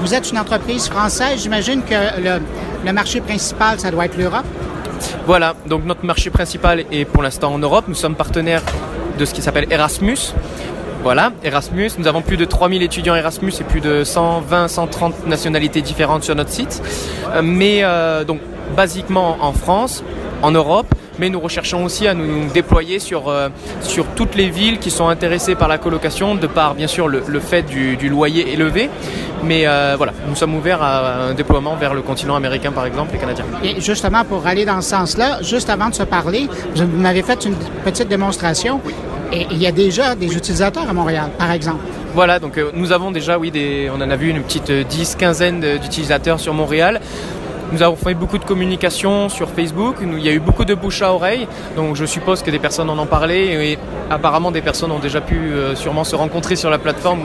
[0.01, 2.41] Vous êtes une entreprise française, j'imagine que le,
[2.87, 4.47] le marché principal, ça doit être l'Europe.
[5.27, 7.87] Voilà, donc notre marché principal est pour l'instant en Europe.
[7.89, 8.63] Nous sommes partenaires
[9.19, 10.35] de ce qui s'appelle Erasmus.
[11.03, 11.91] Voilà, Erasmus.
[11.99, 16.35] Nous avons plus de 3000 étudiants Erasmus et plus de 120, 130 nationalités différentes sur
[16.35, 16.83] notre site.
[17.35, 18.41] Euh, mais euh, donc,
[18.77, 20.03] basiquement en France,
[20.43, 23.49] en Europe, mais nous recherchons aussi à nous déployer sur, euh,
[23.81, 27.41] sur toutes les villes qui sont intéressées par la colocation, de par bien sûr le,
[27.41, 28.91] fait du, loyer élevé.
[29.45, 33.15] Mais euh, voilà, nous sommes ouverts à un déploiement vers le continent américain par exemple
[33.15, 33.45] et canadien.
[33.63, 37.45] Et justement, pour aller dans ce sens-là, juste avant de se parler, vous m'avez fait
[37.45, 37.55] une
[37.85, 38.81] petite démonstration.
[39.33, 41.83] Et il y a déjà des utilisateurs à Montréal, par exemple.
[42.15, 45.17] Voilà, donc euh, nous avons déjà, oui, des, on en a vu une petite 10,
[45.17, 47.01] quinzaine d'utilisateurs sur Montréal.
[47.73, 51.03] Nous avons fait beaucoup de communication sur Facebook, il y a eu beaucoup de bouche
[51.03, 53.37] à oreille, donc je suppose que des personnes en ont parlé
[53.73, 57.23] et apparemment des personnes ont déjà pu euh, sûrement se rencontrer sur la plateforme.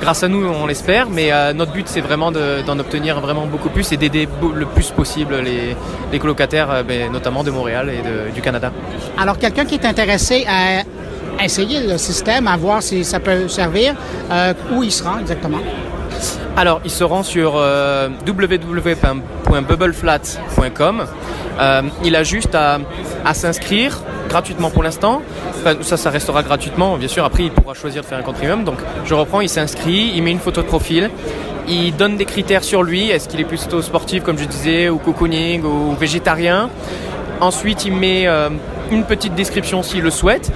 [0.00, 3.68] Grâce à nous, on l'espère, mais euh, notre but c'est vraiment d'en obtenir vraiment beaucoup
[3.68, 8.40] plus et d'aider le plus possible les, colocataires, euh, ben, notamment de Montréal et du
[8.40, 8.70] Canada.
[9.18, 13.94] Alors quelqu'un qui est intéressé à essayer le système, à voir si ça peut servir,
[14.72, 15.58] où il se rend exactement?
[16.60, 21.06] Alors, il se rend sur euh, www.bubbleflat.com.
[21.58, 22.80] Euh, il a juste à,
[23.32, 25.22] s'inscrire gratuitement pour l'instant.
[25.80, 26.98] ça, ça restera gratuitement.
[26.98, 28.64] Bien sûr, après, il pourra choisir de faire un compte premium.
[28.64, 31.08] Donc, je reprends, il s'inscrit, il met une photo de profil.
[31.66, 33.08] Il donne des critères sur lui.
[33.08, 36.68] Est-ce qu'il est plutôt sportif, comme je disais, ou cocooning, ou végétarien?
[37.40, 38.50] Ensuite, il met euh,
[38.90, 40.52] une petite description s'il le souhaite.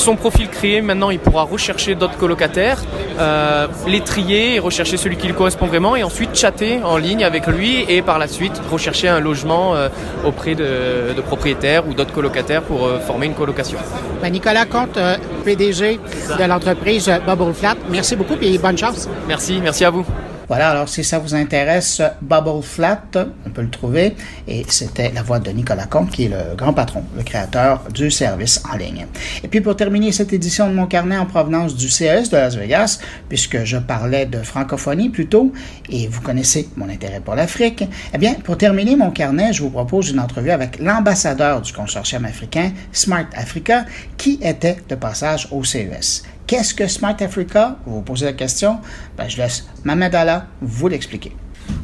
[0.00, 2.82] Son profil créé, maintenant il pourra rechercher d'autres colocataires,
[3.18, 7.22] euh, les trier et rechercher celui qui lui correspond vraiment et ensuite chatter en ligne
[7.22, 9.88] avec lui et par la suite rechercher un logement euh,
[10.24, 13.78] auprès de, propriétaires ou d'autres colocataires pour euh, former une colocation.
[14.22, 14.98] Ben, Nicolas Comte,
[15.44, 16.00] PDG
[16.38, 19.06] de l'entreprise Bubble Flat, merci beaucoup et bonne chance.
[19.28, 20.06] Merci, merci à vous.
[20.50, 23.04] Voilà, alors si ça vous intéresse, Bubble Flat,
[23.46, 24.16] on peut le trouver.
[24.48, 28.10] Et c'était la voix de Nicolas Comte, qui est le grand patron, le créateur du
[28.10, 29.06] service en ligne.
[29.44, 32.56] Et puis pour terminer cette édition de mon carnet en provenance du CES de Las
[32.56, 32.98] Vegas,
[33.28, 35.52] puisque je parlais de francophonie plutôt,
[35.88, 39.70] et vous connaissez mon intérêt pour l'Afrique, eh bien, pour terminer mon carnet, je vous
[39.70, 43.84] propose une entrevue avec l'ambassadeur du consortium africain, Smart Africa,
[44.16, 46.24] qui était de passage au CES.
[46.50, 48.80] Qu'est-ce que Smart Africa Vous vous posez la question.
[49.16, 51.30] Ben, je laisse Mamadala vous l'expliquer.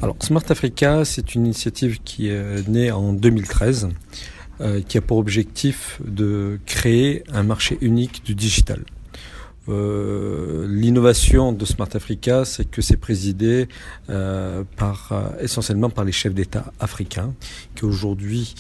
[0.03, 3.91] Alors, Smart Africa, c'est une initiative qui est née en 2013,
[4.61, 8.83] euh, qui a pour objectif de créer un marché unique du digital.
[9.69, 13.69] Euh, l'innovation de Smart Africa, c'est que c'est présidé
[14.11, 17.33] euh, par, essentiellement par les chefs d'État africains,
[17.77, 18.57] qui aujourd'hui,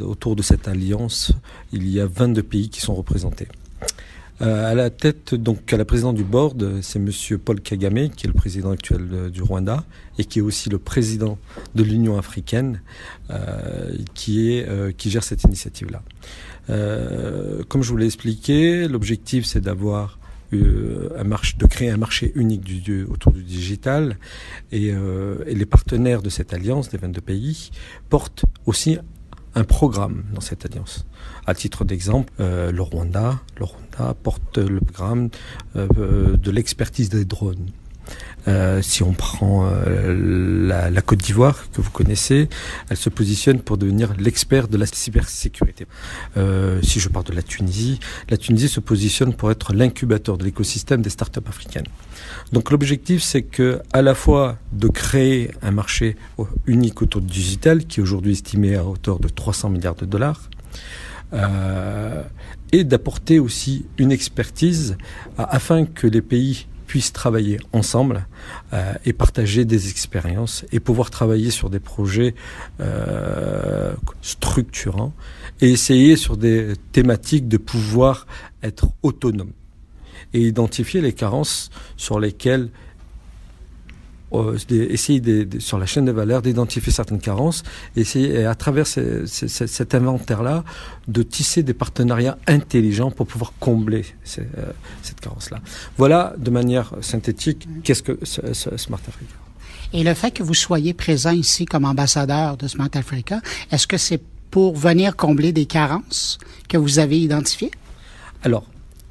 [0.00, 1.32] autour de cette alliance,
[1.70, 3.48] il y a 22 pays qui sont représentés.
[4.42, 8.26] Euh, à la tête, donc à la présidente du board, c'est Monsieur Paul Kagame, qui
[8.26, 9.84] est le président actuel du Rwanda
[10.18, 11.38] et qui est aussi le président
[11.74, 12.82] de l'Union africaine,
[13.30, 16.02] euh, qui euh, gère cette initiative-là.
[17.68, 20.18] comme je vous l'ai expliqué, l'objectif c'est d'avoir
[20.52, 22.62] un marché, de créer un marché unique
[23.08, 24.16] autour du digital
[24.70, 27.70] et, et, les partenaires de cette alliance des 22 pays
[28.08, 28.98] portent aussi
[29.56, 31.06] un programme dans cette alliance.
[31.46, 35.30] À titre d'exemple, le Rwanda, le Rwanda apporte le programme
[35.76, 37.70] euh, de l'expertise des drones.
[38.46, 42.48] Euh, si on prend euh, la, Côte d'Ivoire que vous connaissez,
[42.88, 45.86] elle se positionne pour devenir l'expert de la cybersécurité.
[46.82, 47.98] si je parle de la Tunisie,
[48.28, 51.88] la Tunisie se positionne pour être l'incubateur de l'écosystème des startups africaines.
[52.52, 56.16] Donc l'objectif, c'est que à la fois de créer un marché
[56.66, 60.48] unique autour du digital, qui est aujourd'hui estimé à hauteur de 300 milliards de dollars,
[61.32, 62.22] euh,
[62.72, 64.96] et d'apporter aussi une expertise
[65.38, 68.26] afin que les pays puissent travailler ensemble
[68.72, 72.34] euh, et partager des expériences et pouvoir travailler sur des projets
[72.80, 75.12] euh, structurants
[75.60, 78.26] et essayer sur des thématiques de pouvoir
[78.62, 79.52] être autonome
[80.34, 82.68] et identifier les carences sur lesquelles
[84.32, 87.62] euh, essayer de, sur la chaîne de valeur d'identifier certaines carences,
[87.94, 90.64] essayer à travers cet inventaire-là
[91.06, 94.04] de tisser des partenariats intelligents pour pouvoir combler
[94.38, 94.42] euh,
[95.02, 95.60] cette carence-là.
[95.96, 99.34] Voilà de manière synthétique qu'est-ce que Smart Africa.
[99.92, 103.96] Et le fait que vous soyez présent ici comme ambassadeur de Smart Africa, est-ce que
[103.96, 104.20] c'est
[104.50, 107.70] pour venir combler des carences que vous avez identifiées?
[108.42, 108.64] Alors,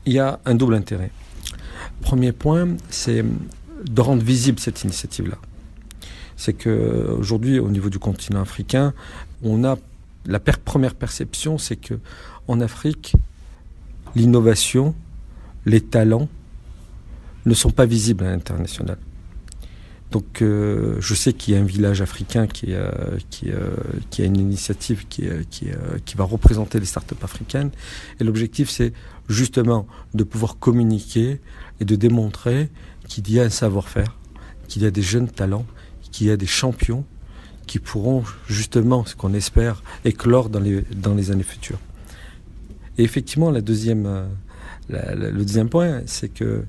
[0.06, 1.12] il y a un double intérêt.
[2.02, 5.38] Premier point, c'est de rendre visible cette initiative-là.
[6.38, 8.94] C'est que aujourd'hui, au niveau du continent africain,
[9.44, 9.78] on a
[10.26, 12.00] la première perception, c'est que
[12.48, 13.16] en Afrique,
[14.16, 14.96] l'innovation,
[15.66, 16.28] les talents
[17.46, 18.98] ne sont pas visibles à l'international.
[20.16, 22.90] Donc, euh, je sais qu'il y a un village africain qui, euh,
[23.48, 23.76] euh,
[24.18, 25.28] a une initiative qui,
[26.16, 27.70] va représenter les startups africaines.
[28.22, 28.94] Et l'objectif, c'est
[29.28, 31.42] justement de pouvoir communiquer
[31.82, 32.70] et de démontrer
[33.10, 34.18] qu'il y a un savoir-faire,
[34.70, 35.66] qu'il y a des jeunes talents,
[36.14, 37.04] qu'il y a des champions
[37.68, 41.80] qui pourront justement, ce qu'on espère, éclore dans les, années futures.
[42.98, 44.30] Et effectivement, le deuxième
[45.70, 46.64] point, c'est que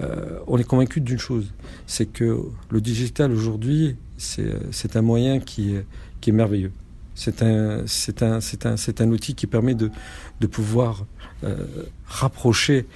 [0.00, 1.52] euh, on est convaincu d'une chose,
[1.86, 2.38] c'est que
[2.70, 6.72] le digital aujourd'hui, c'est un moyen qui, est merveilleux.
[7.14, 9.90] C'est un, outil qui permet de,
[10.46, 11.06] pouvoir
[11.44, 11.56] euh,
[12.06, 12.86] rapprocher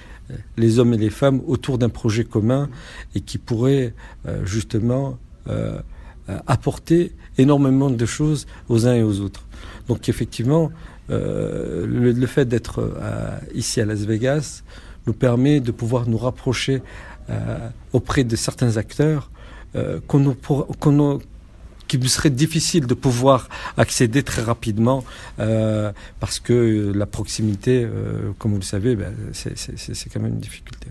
[0.57, 2.69] les hommes et les femmes autour d'un projet commun
[3.15, 3.93] et qui pourrait
[4.27, 5.79] euh, justement euh,
[6.29, 9.45] euh, apporter énormément de choses aux uns et aux autres.
[9.87, 10.71] Donc effectivement,
[11.09, 12.89] le, fait d'être
[13.53, 14.63] ici à Las Vegas
[15.07, 16.81] nous permet de pouvoir nous rapprocher
[17.93, 19.31] auprès de certains acteurs
[20.07, 20.35] qu'on
[20.79, 21.19] qu'on
[21.97, 25.03] qu'il serait difficile de pouvoir accéder très rapidement
[25.39, 25.91] euh,
[26.21, 30.87] parce que la proximité, euh, comme vous le savez, ben, c'est quand même une difficulté.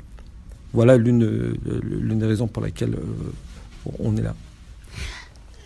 [0.74, 4.34] Voilà l'une des raisons pour laquelle euh, on est là.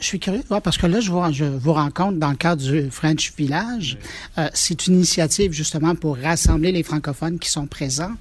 [0.01, 2.91] Je suis curieux parce que là, je vous, je vous rencontre dans le cadre du
[2.91, 3.97] French Village.
[4.53, 8.15] c'est une initiative justement pour rassembler les francophones qui sont présents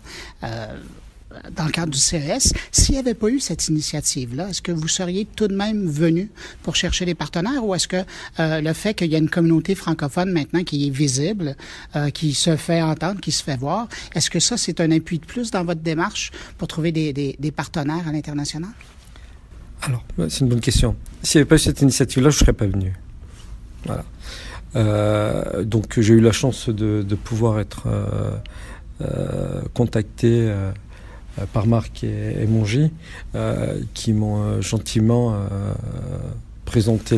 [1.51, 2.53] dans le cadre du CES.
[2.71, 6.29] S'il n'y avait pas eu cette initiative-là, est-ce que vous seriez tout de même venu
[6.61, 8.03] pour chercher des partenaires ou est-ce que
[8.39, 11.55] euh, le fait qu'il y a une communauté francophone maintenant qui est visible,
[11.95, 15.19] euh, qui se fait entendre, qui se fait voir, est-ce que ça, c'est un appui
[15.19, 18.71] de plus dans votre démarche pour trouver des, des, partenaires à l'international?
[19.85, 20.95] Alors, c'est une bonne question.
[21.21, 22.93] S'il n'y avait pas eu cette initiative-là, je ne serais pas venu.
[23.85, 24.05] Voilà.
[24.75, 27.87] Euh, donc, j'ai eu la chance de, pouvoir être
[29.73, 30.51] contacté
[31.39, 32.47] euh, par Marc et,
[33.35, 35.35] euh, qui m'ont euh, gentiment
[36.65, 37.17] présenté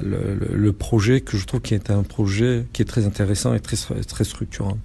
[0.00, 4.24] le, projet que je trouve qui est un projet qui est très intéressant et très
[4.24, 4.78] structurant.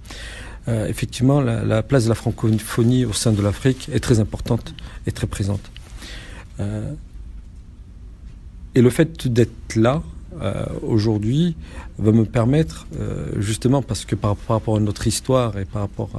[0.68, 4.74] effectivement, la, place de la francophonie au sein de l'Afrique est très importante
[5.08, 5.72] et très présente.
[8.76, 10.02] Et le fait d'être là,
[10.82, 11.56] aujourd'hui
[11.98, 12.88] va me permettre,
[13.38, 16.10] justement parce que par, rapport à notre histoire et par rapport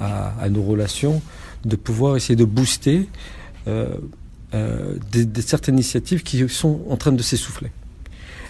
[0.00, 1.22] à nos relations,
[1.64, 3.08] de pouvoir essayer de booster
[3.66, 3.96] euh,
[4.54, 4.94] euh,
[5.40, 7.70] certaines initiatives qui sont en train de s'essouffler.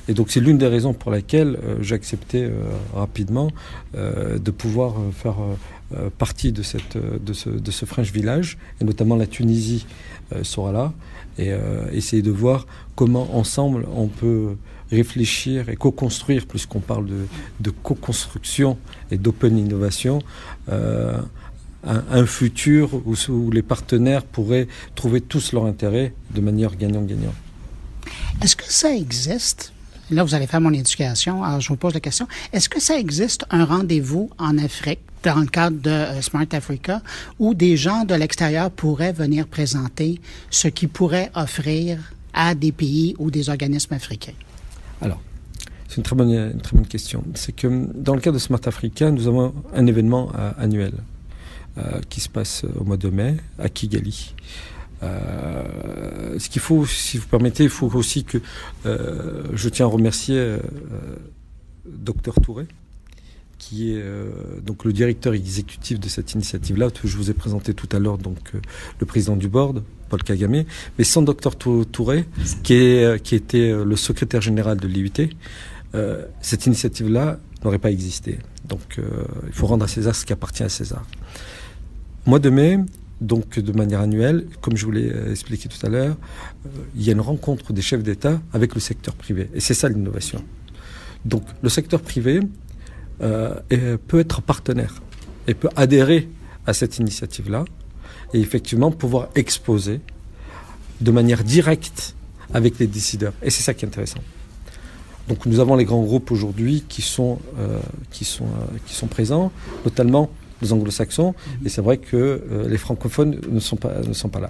[0.09, 2.51] Et donc c'est l'une des raisons pour laquelle euh, j'ai accepté
[2.95, 3.51] rapidement
[3.95, 5.37] de pouvoir faire
[6.19, 9.87] partie de, cette, de, ce, de ce Village, et notamment la Tunisie
[10.43, 10.93] sera là,
[11.39, 11.51] et
[11.93, 14.57] essayer de voir comment ensemble on peut
[14.91, 17.27] réfléchir et co-construire, puisqu'on parle de,
[17.61, 18.77] de co-construction
[19.11, 20.21] et d'open innovation,
[21.85, 27.35] un, futur où, les partenaires pourraient trouver tous leur intérêt de manière gagnant-gagnant.
[28.43, 29.73] Est-ce que ça existe?
[30.11, 31.45] Là, vous allez faire mon éducation.
[31.45, 32.27] Alors, je vous pose la question.
[32.53, 37.03] Est-ce que ça existe un rendez-vous en Afrique dans le cadre de euh, Smart Africa
[37.39, 41.99] où des gens de l'extérieur pourraient venir présenter ce qu'ils pourraient offrir
[42.33, 44.33] à des pays ou des organismes africains?
[45.03, 45.21] Alors,
[45.89, 47.23] c'est une très bonne, une très bonne question.
[47.35, 50.93] C'est que dans le cadre de Smart Africa, nous avons un événement euh, annuel
[51.77, 54.35] euh, qui se passe au mois de mai à Kigali.
[55.03, 58.39] Euh, ce qu'il faut, si vous permettez, il faut aussi que
[58.87, 60.57] euh, je tiens à remercier
[61.87, 62.67] Docteur Touré,
[63.59, 64.03] qui est
[64.65, 66.89] donc le directeur exécutif de cette initiative-là.
[67.03, 68.53] Je vous ai présenté tout à l'heure donc
[68.99, 70.65] le président du board, Paul Kagame,
[70.97, 72.25] mais sans Docteur Touré,
[72.63, 75.31] qui était le secrétaire général de l'IUT,
[76.41, 78.39] cette initiative-là n'aurait pas existé.
[78.69, 81.05] Donc il faut rendre à César ce qui appartient à César
[82.29, 82.79] mois de mai,
[83.21, 86.17] donc de manière annuelle, comme je vous l'ai expliqué tout à l'heure,
[86.95, 89.51] il y a une rencontre des chefs d'État avec le secteur privé.
[89.55, 90.43] Et c'est ça l'innovation.
[91.25, 92.41] Donc le secteur privé
[93.19, 95.03] peut être partenaire
[95.49, 96.29] et peut adhérer
[96.67, 97.65] à cette initiative-là
[98.33, 100.01] et effectivement pouvoir exposer
[101.01, 102.15] de manière directe
[102.55, 103.33] avec les décideurs.
[103.43, 104.21] Et c'est ça qui est intéressant.
[105.29, 107.79] Donc nous avons les grands groupes aujourd'hui qui sont, euh,
[108.11, 109.53] qui, sont, euh, qui sont présents,
[109.85, 110.31] notamment
[110.63, 111.67] les anglo-saxons, mhm.
[111.67, 114.49] et c'est vrai que euh, les francophones ne sont pas, ne sont pas là.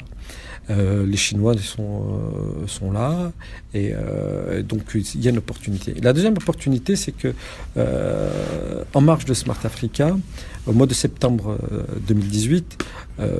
[0.69, 2.21] les Chinois sont,
[2.67, 3.33] sont là,
[3.73, 3.95] et
[4.63, 5.95] donc il y a une opportunité.
[6.03, 7.33] La deuxième opportunité, c'est que
[8.95, 10.15] en marge de Smart Africa,
[10.67, 11.57] au mois de septembre
[12.07, 12.85] 2018,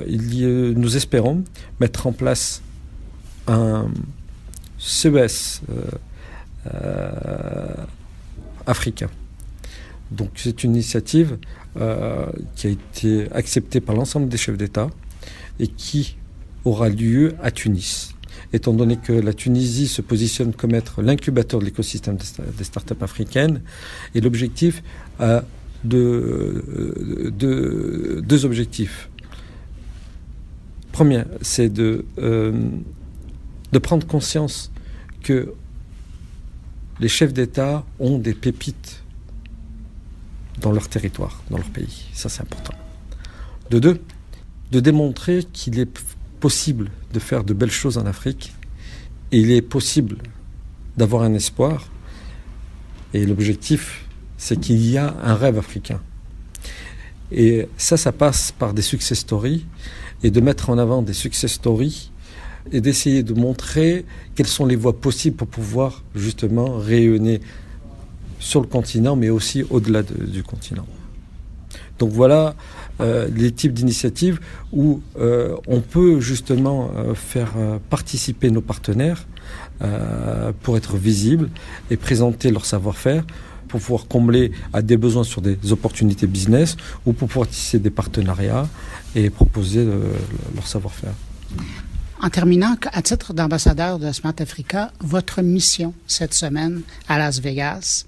[0.07, 1.43] il nous espérons
[1.79, 2.63] mettre en place
[3.47, 3.87] un
[4.79, 5.61] CES
[6.73, 7.73] euh,
[8.65, 9.09] africain.
[10.11, 11.37] Donc c'est une initiative euh,
[11.75, 14.89] qui a été acceptée par l'ensemble des chefs d'État
[15.59, 16.17] et qui
[16.65, 18.13] aura lieu à Tunis.
[18.53, 22.17] Étant donné que la Tunisie se positionne comme être l'incubateur de l'écosystème
[22.57, 23.61] des startups africaines,
[24.15, 24.81] et l'objectif
[25.19, 25.43] a
[25.83, 26.63] de,
[28.25, 29.09] deux objectifs.
[30.91, 32.59] Premier, c'est de, euh,
[33.71, 34.71] de prendre conscience
[35.21, 35.53] que
[36.99, 39.03] les chefs d'État ont des pépites
[40.61, 42.05] dans leur territoire, dans leur pays.
[42.13, 42.73] Ça, c'est important.
[43.69, 44.01] De deux,
[44.71, 45.89] de démontrer qu'il est
[46.39, 48.53] possible de faire de belles choses en Afrique
[49.31, 50.17] et il est possible
[50.97, 51.89] d'avoir un espoir.
[53.13, 54.05] Et l'objectif,
[54.37, 55.99] c'est qu'il y a un rêve africain.
[57.31, 59.65] Et ça, ça passe par des success stories
[60.23, 62.11] et de mettre en avant des success stories
[62.71, 64.05] et d'essayer de montrer
[64.35, 67.41] quelles sont les voies possibles pour pouvoir justement rayonner
[68.39, 70.85] sur le continent, mais aussi au-delà du continent.
[71.99, 72.55] Donc voilà
[73.01, 74.39] euh, les types d'initiatives
[74.71, 77.53] où euh, on peut justement euh, faire
[77.89, 79.27] participer nos partenaires
[80.61, 81.49] pour être visibles
[81.89, 83.23] et présenter leur savoir-faire
[83.69, 86.75] pour pouvoir combler à des besoins sur des opportunités business
[87.05, 88.67] ou pour pouvoir tisser des partenariats
[89.15, 89.85] et proposer
[90.55, 91.13] leur savoir-faire.
[92.21, 98.05] En terminant, à titre d'ambassadeur de Smart Africa, votre mission cette semaine à Las Vegas,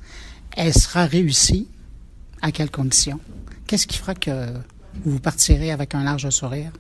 [0.58, 1.70] elle sera réussie?
[2.42, 3.22] À quelles conditions?
[3.68, 4.48] Qu'est-ce qui fera que
[5.06, 6.72] vous partirez avec un large sourire?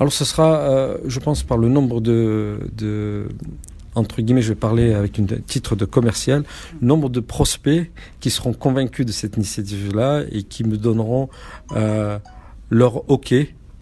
[0.00, 3.28] Alors ce sera, euh, je pense, par le nombre de,
[3.94, 6.44] entre guillemets, je vais parler avec un titre de commercial,
[6.80, 7.90] nombre de prospects
[8.20, 11.28] qui seront convaincus de cette initiative-là et qui me donneront
[11.72, 12.18] euh,
[12.70, 13.34] leur OK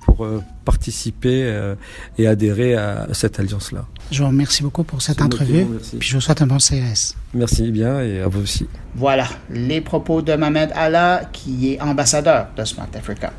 [0.04, 1.74] pour euh, participer euh,
[2.18, 3.86] et adhérer à cette alliance-là.
[4.10, 5.66] Je vous remercie beaucoup pour cette entrevue.
[5.98, 7.16] Puis je vous souhaite un bon CES.
[7.34, 8.66] Merci bien et à vous aussi.
[8.94, 13.32] Voilà les propos de Mohamed Allah, qui est ambassadeur de Smart Africa.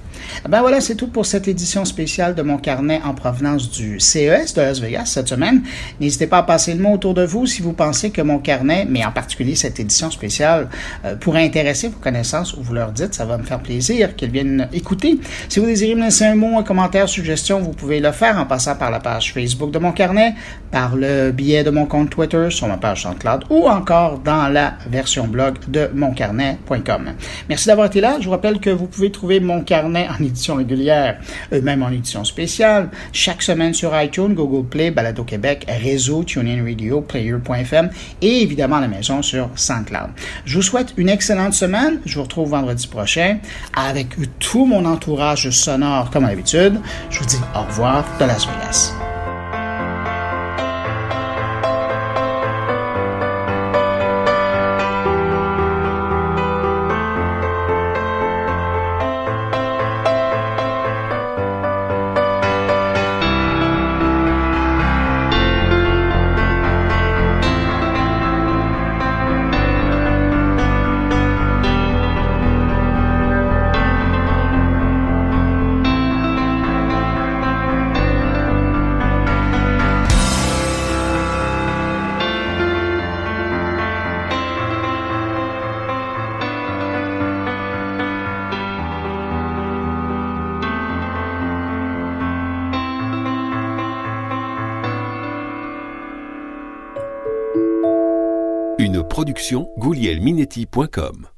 [0.50, 4.56] Ben voilà, c'est tout pour cette édition spéciale de mon carnet en provenance du CES
[4.56, 5.62] de Las Vegas cette semaine.
[6.00, 8.88] N'hésitez pas à passer le mot autour de vous si vous pensez que mon carnet,
[8.90, 10.70] mais en particulier cette édition spéciale,
[11.06, 14.32] euh, pourrait intéresser vos connaissances ou vous leur dites, ça va me faire plaisir qu'ils
[14.32, 15.20] viennent écouter.
[15.50, 18.46] Si vous désirez me laisser un mot, un commentaire, suggestion, vous pouvez le faire en
[18.46, 20.34] passant par la page Facebook de mon carnet,
[20.74, 24.74] par le biais de mon compte Twitter sur ma page SoundCloud ou encore dans la
[24.90, 27.14] version blog de moncarnet.com.
[27.48, 28.18] Merci d'avoir été là.
[28.20, 31.20] Je vous rappelle que vous pouvez trouver mon carnet en édition régulière,
[31.52, 37.02] même en édition spéciale, chaque semaine sur iTunes, Google Play, Balado Québec, Réseau, TuneIn Radio,
[37.02, 37.92] Player.fm
[38.24, 40.10] et évidemment la maison sur SoundCloud.
[40.46, 42.00] Je vous souhaite une excellente semaine.
[42.06, 43.38] Je vous retrouve vendredi prochain
[43.76, 44.08] avec
[44.40, 46.80] tout mon entourage sonore comme d'habitude.
[47.12, 49.03] Je vous dis au revoir de Las Vegas.
[99.78, 101.33] goulielminetti.com